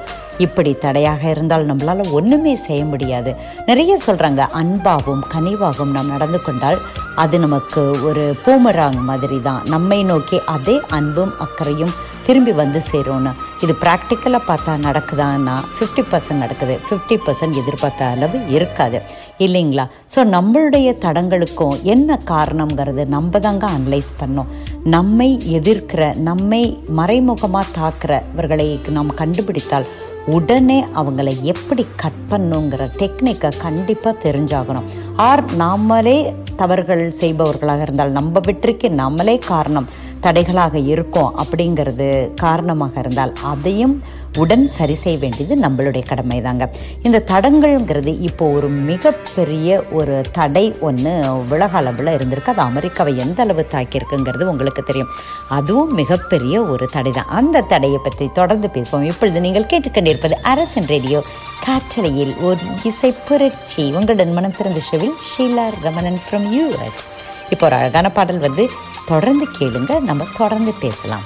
இப்படி 0.46 0.72
தடையாக 0.86 1.24
இருந்தால் 1.34 1.68
நம்மளால் 1.70 2.12
ஒன்றுமே 2.18 2.54
செய்ய 2.68 2.82
முடியாது. 2.92 3.32
நிறைய 3.70 3.94
சொல்கிறாங்க 4.06 4.42
அன்பாகவும் 4.62 5.26
கனிவாகவும் 5.34 5.96
நாம் 5.98 6.14
நடந்து 6.16 6.42
கொண்டால் 6.42 6.80
அது 7.24 7.36
நமக்கு 7.46 7.82
ஒரு 8.10 8.24
பூமராங் 8.46 9.00
மாதிரி 9.10 9.40
தான் 9.48 9.62
நம்மை 9.74 10.00
நோக்கி 10.12 10.40
அதே 10.56 10.76
அன்பும் 10.98 11.34
அக்கறையும் 11.46 11.96
திரும்பி 12.28 12.54
வந்து 12.62 12.80
சேரும்னு. 12.92 13.32
இது 13.64 13.74
ப்ராக்டிக்கலாக 13.84 14.44
பார்த்தா 14.48 14.72
நடக்குதான்னா 14.88 15.54
ஃபிஃப்டி 15.76 16.04
பர்சன்ட் 16.12 16.44
நடக்குது. 16.44 16.76
ஃபிஃப்டி 16.88 17.16
பர்சன்ட் 17.26 17.60
எதிர்பார்த்த 17.62 18.12
அளவு 18.16 18.40
இருக்காது. 18.56 19.00
இல்லைங்களா? 19.46 19.86
ஸோ 20.14 20.20
நம்மளுடைய 20.36 20.88
தடங்களுக்கும் 21.06 21.76
என்ன 21.94 22.20
காரணங்கிறது 22.32 23.06
நம்ம 23.16 23.40
தாங்க 23.46 23.66
அனலைஸ் 23.78 24.12
பண்ணோம் 24.22 24.52
நம்மை 24.96 25.30
எதிர்க்கிற 25.60 26.04
நம்மை 26.30 26.62
மறைமுகமாக 27.00 27.74
தாக்குறவர்களை 27.80 28.68
நாம் 28.98 29.18
கண்டுபிடித்தால் 29.22 29.88
உடனே 30.36 30.84
அவங்கள 30.96 31.42
எப்படி 31.42 31.86
கட் 31.96 32.24
பண்ணுங்கிற 32.30 32.84
டெக்னிக்கை 32.98 33.52
கண்டிப்பாக 33.58 34.16
தெரிஞ்சாகணும். 34.26 34.88
ஆர் 35.16 35.44
நாமளே 35.58 36.18
தவறுகள் 36.56 37.04
செய்பவர்களாக 37.20 37.82
இருந்தால் 37.82 38.12
நம்ம 38.12 38.40
வெற்றிக்கு 38.40 38.90
நம்மளே 38.92 39.38
காரணம் 39.38 39.88
தடைகளாக 40.22 40.76
இருக்கோம் 40.86 41.34
அப்படிங்கிறது 41.42 42.08
காரணமாக 42.36 43.00
இருந்தால் 43.00 43.34
அதையும் 43.44 43.96
உடன் 44.36 44.68
சரி 44.68 44.94
செய்ய 44.94 45.18
வேண்டியது 45.18 45.56
நம்மளுடைய 45.68 46.06
கடமை 46.06 46.42
தாங்க 46.42 46.70
இந்த 47.02 47.24
தடங்கள்ங்கிறது 47.32 48.12
இப்போ 48.30 48.46
ஒரு 48.52 48.68
மிகப்பெரிய 48.68 49.84
ஒரு 49.92 50.22
தடை 50.32 50.76
ஒன்று 50.80 51.14
உலக 51.54 51.78
அளவில் 51.78 52.12
இருந்திருக்கு. 52.18 52.54
அது 52.54 52.62
அமெரிக்காவை 52.62 53.18
எந்த 53.18 53.42
அளவு 53.44 53.66
தாக்கியிருக்குங்கிறது 53.74 54.50
உங்களுக்கு 54.52 54.84
தெரியும். 54.84 55.12
அதுவும் 55.48 55.94
மிகப்பெரிய 55.94 56.62
ஒரு 56.62 56.88
தடை 56.96 57.12
தான் 57.12 57.32
அந்த 57.40 57.62
தடையை 57.62 58.00
பற்றி 58.04 58.28
தொடர்ந்து 58.40 58.70
பேசுவோம். 58.76 59.08
இப்பொழுது 59.12 59.42
நீங்கள் 59.42 59.70
கேட்டுக்கொண்டிருப்பது 59.74 60.38
அரசன் 60.54 60.90
ரேடியோ. 60.94 61.22
காற்றலையில் 61.66 62.34
ஒரு 62.50 62.60
இசை 62.84 63.14
புரட்சி. 63.28 63.92
உங்களுடன் 63.92 64.34
மனம் 64.34 64.58
திறந்த 64.58 64.80
ஷோவில் 64.80 65.16
ஷீலா 65.30 65.68
ரமணன் 65.88 66.22
ஃப்ரம் 66.26 66.48
யூஎஸ் 66.58 67.02
இப்போ 67.50 67.66
ஒரு 67.66 67.76
அழகான 67.76 68.12
பாடல் 68.12 68.40
வந்து 68.40 68.70
தொடர்ந்து 69.06 69.48
கேளுங்க. 69.60 70.00
நம்ம 70.00 70.24
தொடர்ந்து 70.38 70.74
பேசலாம். 70.84 71.26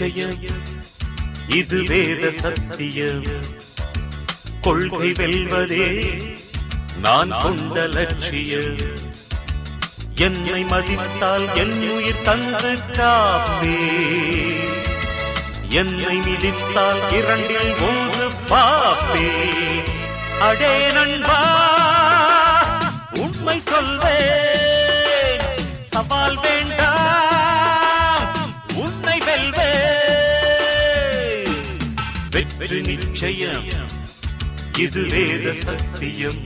நிச்சயம் 0.00 0.38
இது 1.46 1.82
வேத 1.82 2.30
சத்தியம். 2.30 3.24
கொள்கை 4.60 5.12
வெல்வதே 5.12 5.88
நான் 6.96 7.32
கொண்ட 7.42 7.86
லட்சியம். 7.86 8.78
என்னை 10.14 10.64
மதித்தால் 10.64 11.54
என் 11.54 11.90
உயிர் 11.90 12.22
தந்து 12.22 12.72
காப்பே 12.96 13.74
என்னை 15.68 16.16
மிதித்தால் 16.20 17.12
இரண்டில் 17.12 17.74
ஒன்று 17.80 18.30
பாப்பே. 18.48 19.28
அடே 20.40 20.92
நண்பா 20.92 21.40
உண்மை 23.12 23.62
சொல்வே 23.70 24.18
சவால் 25.82 26.40
வே 26.40 26.56
வெற்றி 32.60 32.80
நிச்சயம். 32.80 33.64
இது 34.78 35.02
வேத 35.02 35.54
சத்தியம். 35.54 36.40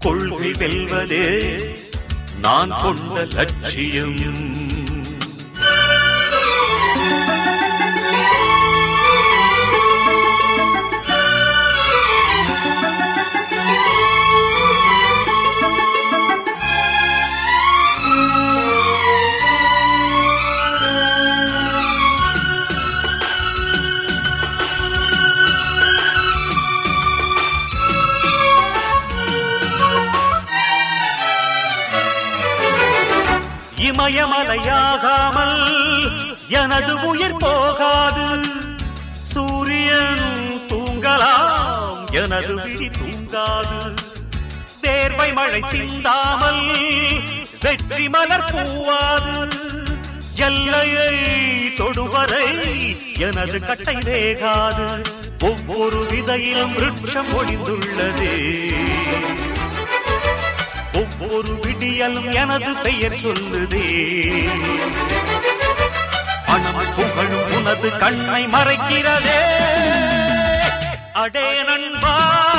கொள்கை 0.00 0.50
வெல்வதே 0.50 1.26
நான் 2.40 2.74
கொண்ட 2.78 3.24
லட்சியம். 3.24 4.65
இமயமலையாகாமல் 34.46 35.58
எனது 36.48 37.00
உயிர் 37.00 37.36
போகாது. 37.38 38.26
சூரியன் 39.12 40.26
தூங்கலாம் 40.68 42.10
எனது 42.10 42.54
விழி 42.54 42.88
தூங்காது. 42.88 43.80
தேர்வை 44.80 45.32
மழை 45.32 45.62
சிந்தாமல் 45.70 46.64
வெற்றி 47.60 48.08
மலர் 48.08 48.50
பூவாது. 48.52 49.34
எல்லையை 50.36 51.14
தொடுவரை 51.76 52.48
எனது 53.18 53.60
கட்டை 53.60 53.94
வேகாது. 53.94 55.04
ஒவ்வொரு 55.40 56.06
விதையிலும் 56.08 56.74
விருட்சம் 56.74 57.32
ஒளிந்துள்ளதே. 57.32 58.36
ஒவ்வொரு 61.20 61.60
விடியலும் 61.62 62.34
எனது 62.34 62.76
பெயர் 62.76 63.12
சொல்லுதே. 63.12 63.86
பணம் 66.46 66.94
புகழும் 66.94 67.52
உனது 67.52 67.98
கண்ணை 67.98 68.46
மறைக்கிறதே. 68.46 69.40
அடே 71.12 71.62
நண்பா. 71.62 72.55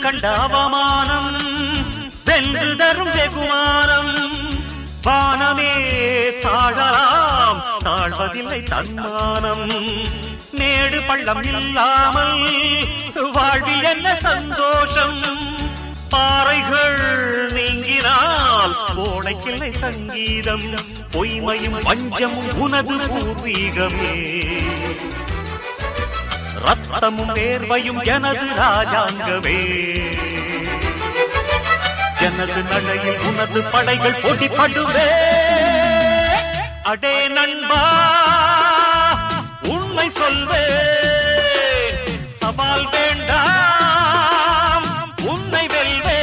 கண்ட 0.00 0.34
அவமானம் 0.34 1.36
வென்று 2.24 2.76
தரும் 2.76 3.10
வெகுமானம். 3.10 4.28
வானமே 5.02 5.72
தாழலாம் 6.42 7.64
தாழ்வதில்லை 7.84 8.62
தன்மானம். 8.62 9.72
மேடு 10.52 11.02
பள்ளம் 11.02 11.42
இல்லாமல் 11.42 12.86
வாழ்வில் 13.32 13.82
என்ன 13.82 14.14
சந்தோஷம்? 14.14 15.22
பாறைகள் 16.08 17.52
நீங்கினால் 17.52 18.74
கோடைக்கில்லை 18.96 19.78
சங்கீதம். 19.78 20.74
பொய்மையும் 21.10 21.80
வஞ்சமும் 21.80 22.54
உனது 22.54 22.96
பூர்வீகமே. 22.96 24.14
ரத்தமும் 26.92 27.34
வேர்வையும் 27.34 28.04
எனது 28.04 28.46
ராஜாங்கமே. 28.56 29.60
எனது 32.20 32.62
நடையில் 32.62 33.18
உனது 33.18 33.62
படைகள் 33.62 34.20
போட்டிப்படுவே. 34.22 35.08
அடே 36.82 37.28
நண்பா 37.28 37.84
உண்மை 39.62 40.10
சொல்வே. 40.20 40.66
சவால் 42.26 42.88
வேண்டாம் 42.90 44.84
உன்னை 45.22 45.66
வெல்வே. 45.66 46.22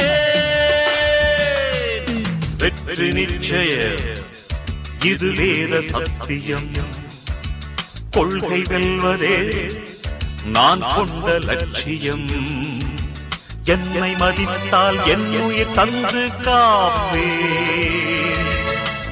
வெற்றி 2.58 3.10
நிச்சய 3.10 3.98
இது 5.04 5.30
வேத 5.32 5.80
சத்தியம். 5.80 6.70
கொள்கை 8.10 8.62
வெல்வதே. 8.62 9.36
நான் 10.44 10.94
கொண்ட 10.94 11.38
லட்சியம். 11.38 12.28
என்னை 13.64 14.14
மதித்தால் 14.14 15.06
என் 15.06 15.72
தந்து 15.72 16.30
காப்பே. 16.40 17.28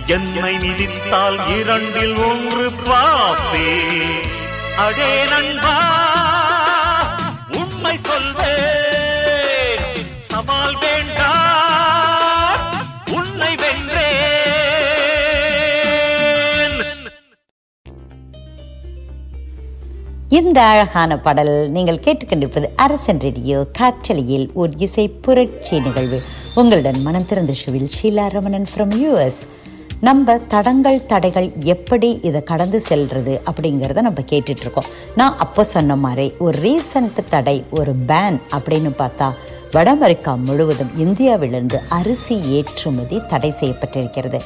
என்னை 0.06 0.56
மிதித்தால் 0.58 1.58
இரண்டில் 1.60 2.16
ஒன்று 2.16 2.70
பாப்பே. 2.70 3.68
அடே 4.76 5.24
நண்பா 5.24 5.78
உண்மை 7.50 7.98
சொல்வே 8.08 8.56
சவால் 10.20 10.78
வேண்டும் 10.78 11.15
இந்த 20.28 20.62
அழகான 20.62 21.18
பாடல் 21.18 21.70
நீங்கள் 21.70 22.00
கேட்டுக்கொண்டிருப்பது 22.04 22.64
அரசன் 22.76 23.18
ரேடியோ 23.18 23.66
காற்றலியில் 23.78 24.52
ஒரு 24.52 24.72
இசை 24.76 25.08
புரட்சி 25.08 25.80
நிகழ்வு. 25.80 26.22
உங்களுடன் 26.54 27.02
மனம் 27.02 27.24
திறந்த 27.24 27.52
ஷுவில் 27.52 27.88
ஷீலா 28.02 28.26
ரமணன் 28.28 28.66
ஃப்ரம் 28.76 28.94
யூஎஸ் 29.02 29.38
நம்ம 30.00 30.38
தடங்கள் 30.38 31.06
தடைகள் 31.06 31.52
எப்படி 31.62 32.18
இதை 32.22 32.42
கடந்து 32.42 32.82
செல்றது 32.88 33.40
அப்படிங்கிறத 33.44 34.00
நம்ம 34.00 34.24
கேட்டுட்ருக்கோம் 34.30 34.90
நான் 35.14 35.36
அப்போ 35.38 35.64
சொன்ன 35.64 35.96
மாதிரி 35.96 36.32
ஒரு 36.38 36.58
ரீசன்ட் 36.62 37.28
தடை 37.28 37.64
ஒரு 37.70 37.94
பேன் 38.06 38.40
அப்படின்னு 38.50 38.92
பார்த்தா 38.98 39.32
வட 39.74 39.90
அமெரிக்கா 39.96 40.32
முழுவதும் 40.46 40.92
இந்தியாவிலிருந்து 41.04 41.78
அரிசி 41.96 42.36
ஏற்றுமதி 42.56 43.16
தடை 43.30 43.50
செய்யப்பட்டிருக்கிறது. 43.60 44.38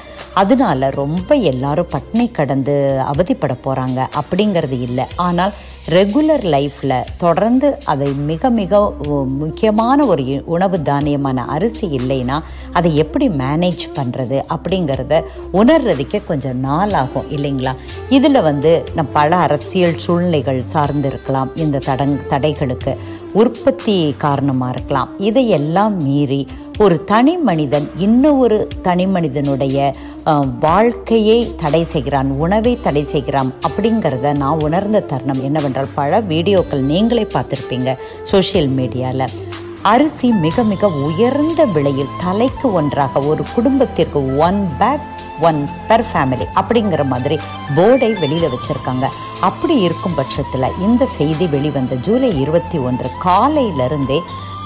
அதனால 0.42 0.90
ரொம்ப 1.00 1.34
எல்லாரும் 1.50 1.92
பட்னி 1.94 2.26
கடந்து 2.38 2.76
அவதிப்பட 3.12 3.54
போகிறாங்க 3.66 4.00
அப்படிங்கிறது 4.20 4.78
இல்லை. 4.86 5.04
ஆனால் 5.26 5.52
ரெகுலர் 5.96 6.44
லைஃப்பில் 6.54 7.06
தொடர்ந்து 7.16 7.68
அதை 7.92 8.08
மிக 8.30 8.50
மிக 8.58 8.80
முக்கியமான 9.42 10.04
ஒரு 10.12 10.24
உணவு 10.54 10.78
தானியமான 10.88 11.44
அரிசி 11.54 11.86
இல்லைன்னா 11.98 12.36
அதை 12.72 12.90
எப்படி 12.96 13.28
மேனேஜ் 13.42 13.84
பண்ணுறது 13.98 14.38
அப்படிங்கிறத 14.54 15.22
உணர்றதுக்கே 15.60 16.20
கொஞ்சம் 16.26 16.60
நாள் 16.66 16.92
ஆகும் 17.02 17.30
இல்லைங்களா? 17.36 17.74
இதில் 18.08 18.46
வந்து 18.48 18.72
நம் 18.94 19.10
பல 19.12 19.36
அரசியல் 19.36 19.98
சூழ்நிலைகள் 20.04 20.62
சார்ந்து 20.74 21.08
இருக்கலாம் 21.08 21.50
இந்த 21.54 21.82
தடங் 21.86 22.16
தடைகளுக்கு. 22.34 22.94
உற்பத்தி 23.32 24.14
காரணமாக 24.24 24.72
இருக்கலாம். 24.74 25.10
இதையெல்லாம் 25.28 25.96
மீறி 26.06 26.42
ஒரு 26.84 26.96
தனி 27.04 27.36
மனிதன் 27.48 27.86
இன்னும் 27.96 28.38
ஒரு 28.38 28.58
தனி 28.82 29.06
மனிதனுடைய 29.06 29.78
வாழ்க்கையை 30.60 31.38
தடை 31.62 31.84
செய்கிறான் 31.84 32.30
உணவை 32.44 32.72
தடை 32.80 33.02
செய்கிறான் 33.04 33.50
அப்படிங்கிறத 33.68 34.32
நான் 34.42 34.62
உணர்ந்த 34.66 35.04
தருணம் 35.10 35.42
என்னவென்றால் 35.48 35.94
பல 35.94 36.20
வீடியோக்கள் 36.32 36.84
நீங்களே 36.92 37.26
பார்த்துருப்பீங்க 37.34 37.92
சோஷியல் 38.22 38.70
மீடியாவில் 38.78 39.26
அரிசி 39.92 40.28
மிக 40.44 40.62
மிக 40.62 40.88
உயர்ந்த 41.06 41.64
விலையில் 41.74 42.14
தலைக்கு 42.24 42.72
ஒன்றாக 42.72 43.22
ஒரு 43.30 43.44
குடும்பத்திற்கு 43.54 44.36
one 44.36 44.60
pack 44.80 45.06
one 45.48 45.60
per 45.88 46.06
family 46.10 46.46
அப்படிங்கிற 46.60 47.04
மாதிரி 47.04 47.38
போர்டை 47.76 48.18
வெளியில் 48.18 48.52
வச்சுருக்காங்க. 48.54 49.06
அப்படி 49.48 49.74
இருக்கும் 49.86 50.16
பட்சத்தில் 50.18 50.74
இந்த 50.86 51.02
செய்தி 51.18 51.46
வெளிவந்த 51.54 51.94
ஜூலை 52.06 52.30
இருபத்தி 52.40 52.78
ஒன்று 52.88 53.08
காலையிலிருந்தே 53.24 54.18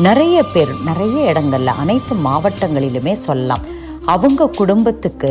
நிறைய 0.07 0.37
பேர் 0.53 0.72
நிறைய 0.89 1.18
இடங்கள்ல 1.33 1.75
அனைத்து 1.83 2.14
மாவட்டங்களிலுமே 2.27 3.14
சொல்லலாம். 3.27 3.64
அவங்க 4.14 4.49
குடும்பத்துக்கு 4.61 5.31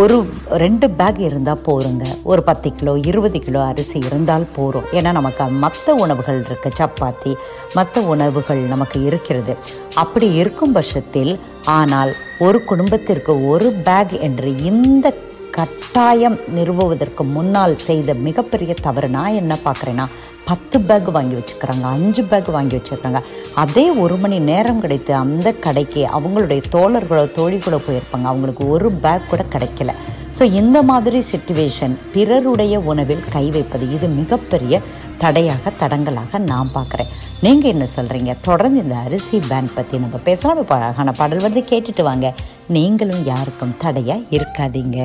ஒரு 0.00 0.16
ரெண்டு 0.62 0.86
பேக் 0.98 1.18
இருந்தால் 1.28 1.62
போருங்க. 1.66 2.04
ஒரு 2.30 2.42
பத்து 2.48 2.68
கிலோ 2.78 2.92
இருபது 3.10 3.38
கிலோ 3.46 3.60
அரிசி 3.70 3.98
இருந்தால் 4.08 4.46
போதும் 4.56 4.86
ஏன்னா 4.98 5.10
நமக்கு 5.18 5.46
மற்ற 5.64 5.94
உணவுகள் 6.04 6.40
இருக்குது 6.46 6.78
சப்பாத்தி 6.80 7.32
மற்ற 7.78 8.02
உணவுகள் 8.14 8.62
நமக்கு 8.74 8.98
இருக்கிறது. 9.08 9.54
அப்படி 10.02 10.28
இருக்கும் 10.42 10.74
பட்சத்தில் 10.78 11.32
ஆனால் 11.78 12.12
ஒரு 12.46 12.60
குடும்பத்திற்கு 12.70 13.34
ஒரு 13.52 13.68
பேக் 13.88 14.14
என்று 14.28 14.50
இந்த 14.70 15.14
கட்டாயம் 15.56 16.36
நிறுவுவதற்கு 16.56 17.22
முன்னால் 17.34 17.74
செய்த 17.86 18.10
மிகப்பெரிய 18.26 18.72
தவறு. 18.86 19.08
நான் 19.16 19.38
என்ன 19.40 19.54
பார்க்குறேன்னா 19.64 20.06
பத்து 20.48 20.76
பேக் 20.88 21.08
வாங்கி 21.16 21.34
வச்சுக்கிறாங்க 21.38 21.84
அஞ்சு 21.96 22.22
பேக் 22.30 22.48
வாங்கி 22.56 22.74
வச்சுருக்காங்க 22.76 23.20
அதே 23.64 23.84
ஒரு 24.04 24.16
மணி 24.22 24.38
நேரம் 24.48 24.80
கிடைத்து 24.84 25.12
அந்த 25.24 25.48
கடைக்கு 25.66 26.02
அவங்களுடைய 26.16 26.62
தோழர்களோ 26.76 27.26
தோழிகளோ 27.38 27.80
போயிருப்பாங்க. 27.88 28.26
அவங்களுக்கு 28.32 28.64
ஒரு 28.76 28.90
பேக் 29.04 29.30
கூட 29.30 29.44
கிடைக்கல. 29.54 29.92
ஸோ 30.38 30.42
இந்த 30.60 30.78
மாதிரி 30.90 31.18
சுச்சுவேஷன் 31.32 31.94
பிறருடைய 32.12 32.74
உணவில் 32.92 33.24
கை 33.32 33.46
வைப்பது 33.56 33.86
இது 33.96 34.06
மிகப்பெரிய 34.20 34.74
தடையாக 35.24 35.72
தடங்கலாக 35.82 36.38
நான் 36.50 36.72
பார்க்குறேன். 36.76 37.12
நீங்கள் 37.44 37.72
என்ன 37.74 37.84
சொல்கிறீங்க 37.96 38.32
தொடர்ந்து 38.48 38.82
இந்த 38.84 38.96
அரிசி 39.06 39.38
பேன் 39.50 39.74
பற்றி 39.76 39.98
நம்ம 40.04 40.20
பேசலாம். 40.28 40.62
இப்போ 40.64 40.76
அழகான 40.80 41.12
பாடல் 41.20 41.46
வந்து 41.48 41.62
கேட்டுட்டு 41.72 42.04
வாங்க. 42.10 42.34
நீங்களும் 42.78 43.24
யாருக்கும் 43.32 43.78
தடையாக 43.84 44.28
இருக்காதீங்க. 44.38 44.98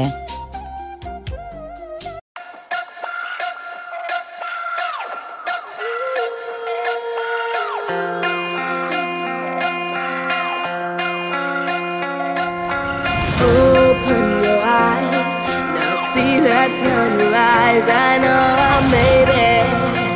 See 16.09 16.35
that 16.45 16.71
sunrise. 16.79 17.87
I 17.93 18.13
know 18.23 18.43
I 18.65 18.75
made 18.91 19.31
it, 19.45 20.06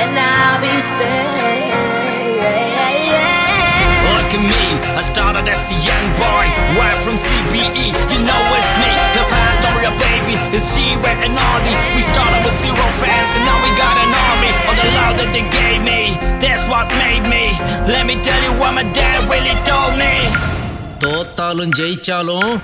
and 0.00 0.12
I'll 0.18 0.60
be 0.64 0.74
staying. 0.92 1.76
Look 4.08 4.30
at 4.38 4.44
me, 4.52 4.64
I 5.00 5.02
started 5.02 5.46
as 5.48 5.62
a 5.72 5.78
young 5.88 6.06
boy, 6.16 6.44
right 6.80 7.00
from 7.04 7.16
CBE. 7.16 7.86
You 8.12 8.20
know 8.28 8.42
it's 8.58 8.72
me, 8.82 8.92
the 9.16 9.24
Pandora 9.32 9.92
baby, 10.04 10.34
it's 10.56 10.66
G-Wet 10.74 11.18
and 11.26 11.36
Audi. 11.48 11.74
We 11.96 12.02
started 12.02 12.40
with 12.44 12.56
zero 12.62 12.86
fans, 13.00 13.30
and 13.36 13.44
now 13.48 13.58
we 13.64 13.70
got 13.84 13.96
an 14.04 14.12
army. 14.28 14.50
All 14.66 14.76
the 14.82 14.88
love 14.98 15.14
that 15.20 15.30
they 15.36 15.44
gave 15.60 15.80
me, 15.90 16.00
that's 16.42 16.64
what 16.72 16.86
made 17.04 17.24
me. 17.34 17.44
Let 17.94 18.04
me 18.10 18.16
tell 18.26 18.40
you 18.46 18.52
what 18.60 18.72
my 18.78 18.86
dad 19.00 19.18
really 19.32 19.56
told 19.70 19.94
me. 20.02 20.14
தோத்தாலும் 21.02 21.72
ஜெயிச்சாலும் 21.78 22.54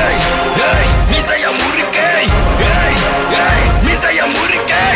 ஏய் 0.00 0.18
ஏய் 0.70 0.90
மிசைய 1.12 1.44
முறுக்கை 1.60 2.08
ஏய் 2.72 2.98
ஏய் 3.44 3.64
மிசைய 3.86 4.20
முறுக்கை 4.34 4.90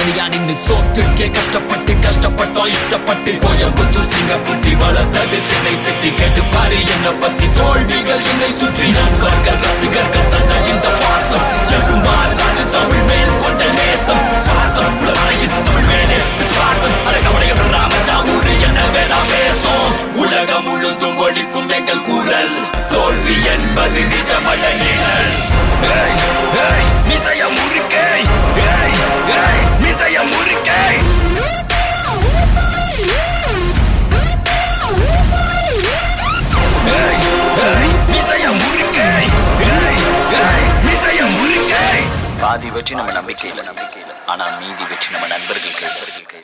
தனியா 0.00 0.28
நின்னு 0.28 0.54
சோத்துக்கே 0.66 1.30
கஷ்டப்பட்டு 1.30 1.92
கஷ்டப்பட்டோம் 1.92 2.70
இஷ்டப்பட்டு. 2.76 3.30
கோயம்புத்தூர் 3.44 4.10
சிங்கப்பட்டி 4.12 4.72
வளர்த்தது 4.76 5.38
சென்னை 5.48 5.74
செட்டி 5.84 6.10
கேட்டு 6.12 6.42
பாரு 6.42 6.78
என்ன 6.86 7.08
பத்தி 7.20 7.46
தோல்விகள் 7.56 8.24
என்னை 8.32 8.52
சுற்றி. 8.52 8.86
நண்பர்கள் 8.90 9.60
ரசிகர்கள் 9.64 10.28
தந்த 10.28 10.54
இந்த 10.70 10.88
பாசம். 11.00 11.44
என்றும் 11.70 12.04
மாறாது 12.04 12.68
தமிழ் 12.68 13.04
மேல் 13.10 13.36
கொண்ட 13.38 13.64
நேசம். 13.64 14.22
சுவாசம் 14.44 14.96
உலகத்தில் 15.00 15.62
தமிழ் 15.62 15.88
மேலே 15.90 16.18
விசுவாசம். 16.38 16.96
அழகவடைய 17.08 17.52
ராமஜா 17.70 18.16
ஊரு 18.22 18.52
என்ன 18.60 18.80
வேணா 18.94 19.20
பேசும் 19.30 20.16
உலகம் 20.16 20.64
முழுதும் 20.64 21.18
ஒழிக்கும் 21.18 21.70
எங்கள் 21.78 22.02
குரல். 22.02 22.54
தோல்வி 22.88 23.36
என்பது 23.54 24.00
நிஜமல்ல 24.00 24.66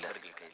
கையில 0.05 0.46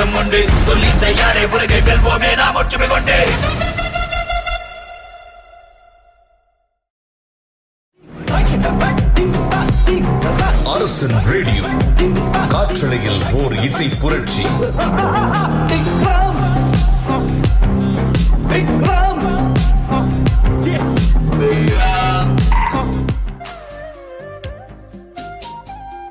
மீதும் 0.00 0.12
பாசம் 0.12 0.20
உண்டு. 0.20 0.40
சொல்லி 0.66 0.90
செய்யாதே 0.90 1.44
உலகை 1.44 1.78
வெல்வோமே 1.80 2.30
நாம் 2.36 2.54
ஒற்றுமை 2.54 2.88
கொண்டு. 2.88 3.18
அரசன் 10.74 11.18
ரேடியோ 11.22 11.64
காற்றலையில் 12.48 13.20
ஓர் 13.32 13.54
இசை 13.62 13.88
புரட்சி. 14.02 14.44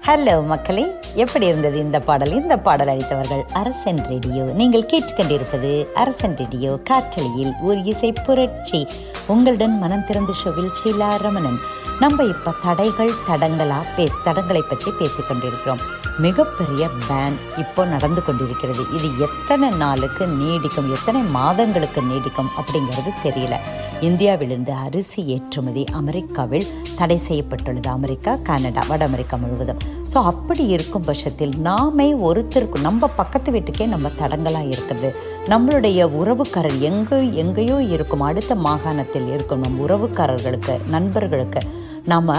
ஹலோ 0.09 0.45
மக்களே. 0.45 0.95
எப்படி 1.13 1.45
இருந்தது 1.45 1.77
இந்த 1.77 1.99
பாடல்? 1.99 2.31
இந்த 2.31 2.57
பாடல் 2.57 2.87
அளித்தவர்கள் 2.87 3.43
அரசன் 3.53 4.05
ரேடியோ. 4.05 4.43
நீங்கள் 4.43 4.85
கேட்டுக்கொண்டிருப்பது 4.85 5.87
அரசன் 5.93 6.37
ரேடியோ 6.37 6.79
காற்றலியில் 6.89 7.53
ஒரு 7.61 7.83
இசை 7.83 8.13
புரட்சி. 8.23 8.87
உங்களுடன் 9.27 9.77
மனம் 9.77 10.05
திறந்த 10.05 10.33
ஷோவில் 10.33 10.71
ஷீலா 10.83 11.21
ரமணன். 11.21 11.57
நம்ம 11.99 12.23
இப்போ 12.23 12.51
தடைகள் 12.63 13.11
தடங்களா 13.27 13.79
பேஸ் 13.97 14.17
தடங்களை 14.25 14.61
பற்றி 14.61 14.91
பேசிக்கொண்டிருக்கிறோம். 14.99 15.83
மிகப்பெரிய 16.25 16.83
பேன் 17.07 17.35
இப்போ 17.63 17.81
நடந்து 17.91 18.21
கொண்டிருக்கிறது. 18.27 18.83
இது 18.97 19.07
எத்தனை 19.25 19.67
நாளுக்கு 19.83 20.23
நீடிக்கும் 20.41 20.89
எத்தனை 20.95 21.21
மாதங்களுக்கு 21.37 22.01
நீடிக்கும் 22.09 22.49
அப்படிங்கிறது 22.59 23.11
தெரியல. 23.25 23.57
இந்தியாவிலிருந்து 24.07 24.73
அரிசி 24.85 25.21
ஏற்றுமதி 25.35 25.83
அமெரிக்காவில் 25.99 26.67
தடை 26.99 27.17
செய்யப்பட்டுள்ளது. 27.27 27.89
அமெரிக்கா 27.97 28.31
கனடா 28.49 28.83
வட 28.89 29.01
அமெரிக்கா 29.09 29.37
முழுவதும். 29.43 29.81
ஸோ 30.11 30.17
அப்படி 30.31 30.63
இருக்கும் 30.75 31.07
பட்சத்தில் 31.09 31.55
நாமே 31.67 32.07
ஒருத்தருக்கு 32.29 32.79
நம்ம 32.87 33.09
பக்கத்து 33.19 33.49
வீட்டுக்கே 33.55 33.87
நம்ம 33.95 34.11
தடங்களாக 34.21 34.71
இருக்கிறது. 34.73 35.11
நம்மளுடைய 35.53 36.09
உறவுக்காரர் 36.21 36.79
எங்கே 36.89 37.19
எங்கேயோ 37.43 37.77
இருக்கும் 37.95 38.25
அடுத்த 38.29 38.55
மாகாணத்தில் 38.67 39.29
இருக்கும் 39.35 39.63
நம் 39.65 39.79
உறவுக்காரர்களுக்கு 39.87 40.75
நண்பர்களுக்கு 40.95 41.63
நாம் 42.11 42.33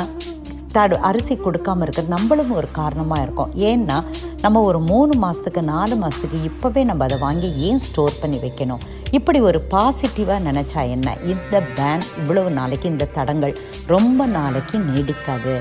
தடு 0.76 0.96
அரிசி 1.08 1.34
கொடுக்காம 1.44 1.84
இருக்கிறது 1.84 2.14
நம்மளும் 2.16 2.52
ஒரு 2.58 2.68
காரணமாக 2.78 3.24
இருக்கும். 3.24 3.52
ஏன்னா 3.70 3.96
நம்ம 4.44 4.60
ஒரு 4.68 4.78
மூணு 4.90 5.12
மாதத்துக்கு 5.22 5.62
நாலு 5.74 5.94
மாதத்துக்கு 6.02 6.38
இப்போவே 6.48 6.82
நம்ம 6.90 7.04
அதை 7.08 7.16
வாங்கி 7.24 7.48
ஏன் 7.68 7.82
ஸ்டோர் 7.86 8.20
பண்ணி 8.20 8.38
வைக்கணும்? 8.44 8.82
இப்படி 9.18 9.38
ஒரு 9.48 9.58
பாசிட்டிவாக 9.72 10.44
நினச்சா 10.48 10.82
என்ன? 10.94 11.14
இந்த 11.32 11.54
பேன் 11.76 12.04
இவ்வளவு 12.20 12.50
நாளைக்கு 12.58 12.86
இந்த 12.92 13.08
தடங்கள் 13.16 13.54
ரொம்ப 13.94 14.26
நாளைக்கு 14.36 14.76
நீடிக்காது. 14.90 15.54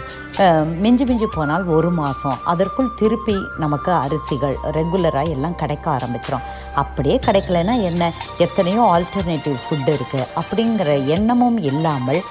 மிஞ்சி 0.83 1.05
மிஞ்சி 1.09 1.27
போனால் 1.35 1.65
ஒரு 1.77 1.89
மாதம் 2.01 2.37
அதற்குள் 2.51 2.93
திருப்பி 2.99 3.35
நமக்கு 3.63 3.91
அரிசிகள் 4.03 4.55
ரெகுலராக 4.77 5.33
எல்லாம் 5.35 5.57
கிடைக்க 5.61 5.85
ஆரம்பிச்சிடும் 5.95 6.45
அப்படியே 6.81 7.17
கிடைக்கலன்னா 7.27 7.75
என்ன? 7.89 8.11
எத்தனையோ 8.45 8.83
ஆல்டர்னேட்டிவ் 8.95 9.57
ஃபுட் 9.63 9.89
இருக்குது 9.95 10.29
அப்படிங்கிற 10.41 10.91
எண்ணமும் 11.15 11.59
இல்லாமல் 11.71 12.21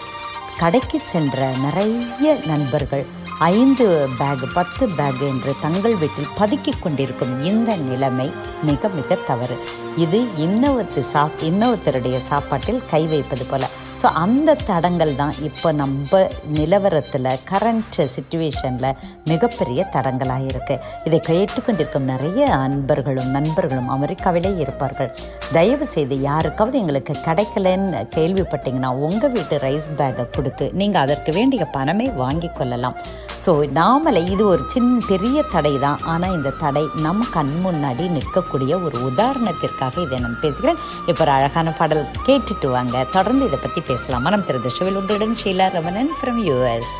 கடைக்கு 0.61 0.99
சென்ற 1.01 1.47
நிறைய 1.63 2.37
நண்பர்கள் 2.47 3.05
ஐந்து 3.39 4.09
பேக் 4.19 4.45
பத்து 4.55 4.89
பேக் 4.89 5.21
என்று 5.21 5.53
தங்கள் 5.61 5.97
வீட்டில் 5.97 6.33
பதுக்கிக் 6.39 6.81
கொண்டிருக்கும் 6.81 7.45
இந்த 7.45 7.77
நிலைமை 7.77 8.31
மிக 8.63 8.89
மிக 8.89 9.15
தவறு. 9.15 9.57
இது 9.97 10.21
இன்னொருத்து 10.37 11.03
சாப் 11.05 11.39
இன்னொருத்தருடைய 11.41 12.19
சாப்பாட்டில் 12.29 12.83
கை 12.91 13.07
வைப்பது 13.07 13.45
போல. 13.45 13.69
ஸோ 14.01 14.07
அந்த 14.23 14.51
தடங்கள் 14.69 15.13
தான் 15.21 15.35
இப்போ 15.49 15.69
நம்ம 15.81 16.21
நிலவரத்தில் 16.57 17.31
கரண்ட் 17.51 17.99
சுச்சுவேஷனில் 18.15 18.97
மிகப்பெரிய 19.31 19.81
தடங்களாக 19.95 20.45
இருக்குது 20.53 20.83
இதை 21.09 21.19
கேட்டுக்கொண்டிருக்கும் 21.31 22.11
நிறைய 22.13 22.43
அன்பர்களும் 22.65 23.31
நண்பர்களும் 23.37 23.91
அமெரிக்காவிலே 23.97 24.53
இருப்பார்கள். 24.65 25.11
தயவு 25.57 25.87
செய்து 25.95 26.17
யாருக்காவது 26.29 26.77
எங்களுக்கு 26.83 27.17
கிடைக்கலன்னு 27.27 28.03
கேள்விப்பட்டீங்கன்னா 28.17 28.91
உங்கள் 29.07 29.33
வீட்டு 29.37 29.59
ரைஸ் 29.67 29.89
பேக்கை 30.01 30.27
கொடுத்து 30.37 30.69
நீங்கள் 30.83 31.03
அதற்கு 31.05 31.33
வேண்டிய 31.39 31.65
பணமே 31.77 32.09
வாங்கி 32.23 32.51
கொள்ளலாம். 32.59 32.97
ஸோ 33.45 33.53
நாமளே 33.81 34.23
இது 34.35 34.45
ஒரு 34.53 34.63
சின்ன 34.75 34.95
பெரிய 35.11 35.39
தடை 35.53 35.75
தான். 35.85 36.01
ஆனால் 36.13 36.35
இந்த 36.39 36.51
தடை 36.63 36.85
நம் 37.05 37.27
கண் 37.35 37.53
முன்னாடி 37.67 38.05
நிற்கக்கூடிய 38.17 38.73
ஒரு 38.87 38.97
உதாரணத்திற்காக 39.11 39.95
இதை 40.07 40.19
நான் 40.25 40.41
பேசுகிறேன். 40.45 40.81
இப்போ 41.11 41.23
ஒரு 41.27 41.33
அழகான 41.37 41.75
பாடல் 41.81 42.03
கேட்டுட்டு 42.29 42.71
வாங்க. 42.77 43.05
தொடர்ந்து 43.17 43.47
இதை 43.51 43.61
பற்றி 43.65 43.81
பேசலாம் 43.89 44.27
மனம் 44.27 44.47
திறந்த 44.47 44.71
ஷோவில் 44.77 44.99
உங்களுடன் 45.01 45.39
ஷீலா 45.41 45.69
ரமணன் 45.75 46.13
ஃப்ரம் 46.19 46.41
யூஎஸ் 46.47 46.93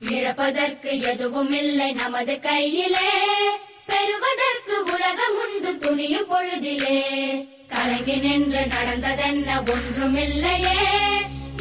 இழப்பதற்கு 0.00 0.90
எதுவும் 1.10 1.54
இல்லை 1.60 1.88
நமது 1.94 2.34
கையிலே 2.40 3.08
பெறுவதற்கு 3.88 4.76
உலகம் 4.94 5.38
உண்டு 5.44 5.72
துணியும் 5.82 6.28
பொழுதிலே 6.30 7.00
கலங்கி 7.72 8.16
நின்று 8.24 8.62
நடந்ததென்ன 8.74 9.48
ஒன்றுமில்லையே 9.72 10.78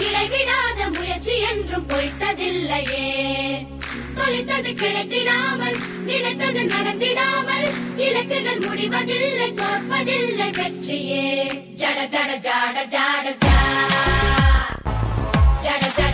இடைவிடாத 0.06 0.80
முயற்சி 0.96 1.36
என்றும் 1.50 1.88
பொய்த்ததில்லையே 1.92 3.08
தொலைத்தது 4.18 4.72
கிடைத்திடாமல் 4.74 5.78
நினைத்தது 6.06 6.62
நடந்திடாமல் 6.66 7.68
இலக்குகள் 7.98 8.62
முடிவதில்லை 8.68 9.50
தோற்பதில்லை 9.54 10.50
வெற்றியே. 10.52 11.26
ஜட 11.76 12.00
ஜட 12.14 12.32
ஜாட 12.46 12.78
ஜாட 12.96 13.28
ஜா. 13.44 13.56
ஜட 15.64 15.86
ஜட. 15.98 16.07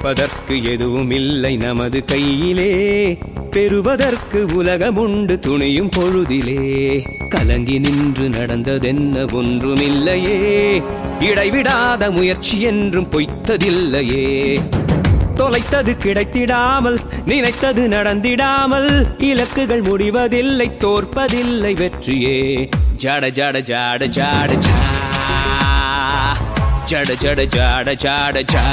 இழப்பதற்கு 0.00 0.62
எதுவும் 0.62 1.10
இல்லை 1.10 1.56
நமது 1.56 2.04
கையிலே. 2.04 3.18
பெறுவதற்கு 3.50 4.46
உலகமுண்டு 4.46 5.38
துணியும் 5.38 5.90
பொழுதிலே. 5.96 7.00
கலங்கி 7.28 7.78
நின்று 7.78 8.28
நடந்ததென்ன 8.28 9.24
ஒன்றுமில்லையே. 9.24 10.82
இடைவிடாத 11.20 12.10
முயற்சி 12.10 12.60
என்றும் 12.60 13.08
பொய்த்ததில்லையே. 13.10 14.58
தொலைத்தது 15.36 15.96
கிடைத்திடாமல் 15.98 16.98
நினைத்தது 17.26 17.88
நடந்திடாமல் 17.88 19.06
இலக்குகள் 19.18 19.82
முடிவதில்லை 19.82 20.70
தோற்பதில்லை 20.78 21.74
வெற்றியே. 21.74 22.68
ஜட 23.02 23.30
ஜட 23.30 23.60
ஜாட 23.60 24.06
ஜாட 24.06 24.58
ஜா. 24.58 24.78
ஜட 26.90 27.12
ஜட 27.22 27.40
ஜாட 27.54 27.88
ஜாட 28.02 28.36
ஜா 28.52 28.64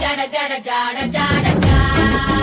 ஜட 0.00 0.20
ஜட 0.34 0.52
ஜாட 0.66 0.98
ஜாட 1.16 1.46
ஜா 1.64 2.39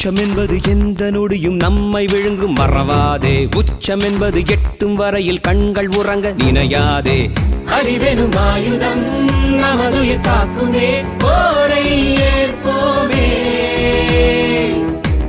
அச்சம் 0.00 0.28
என்பது 0.28 0.58
எந்த 0.68 1.10
நொடியும் 1.10 1.56
நம்மை 1.56 2.06
விழுங்கும். 2.06 2.56
மறவாதே 2.56 3.56
உச்சம் 3.56 4.00
என்பது 4.00 4.42
எட்டும் 4.46 4.94
வரையில் 4.94 5.40
கண்கள் 5.40 5.88
உறங்க 5.88 6.34
நினையாதே. 6.38 7.30
அறிவெனும் 7.66 8.36
ஆயுதம் 8.36 9.28
நமதுயிர் 9.58 10.20
காக்குமே 10.20 11.04
போரை 11.18 12.16
ஏற்போமே. 12.16 13.28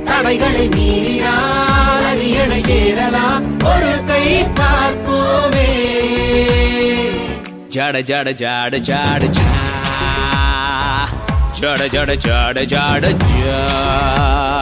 தடைகளை 0.04 0.68
மீறினால் 0.68 2.04
அரியணை 2.04 2.62
ஏறலாம் 2.68 3.44
ஒரு 3.60 4.04
கை 4.06 4.42
பார்ப்போமே. 4.42 5.68
ஜட 7.74 8.00
ஜட 8.10 8.32
ஜட 8.42 8.80
ஜட 8.80 9.30
ஜா. 9.38 9.50
ஜட 11.60 11.82
ஜட 11.94 12.16
ஜட 12.24 12.64
ஜட 12.72 13.16
ஜா. 13.22 14.61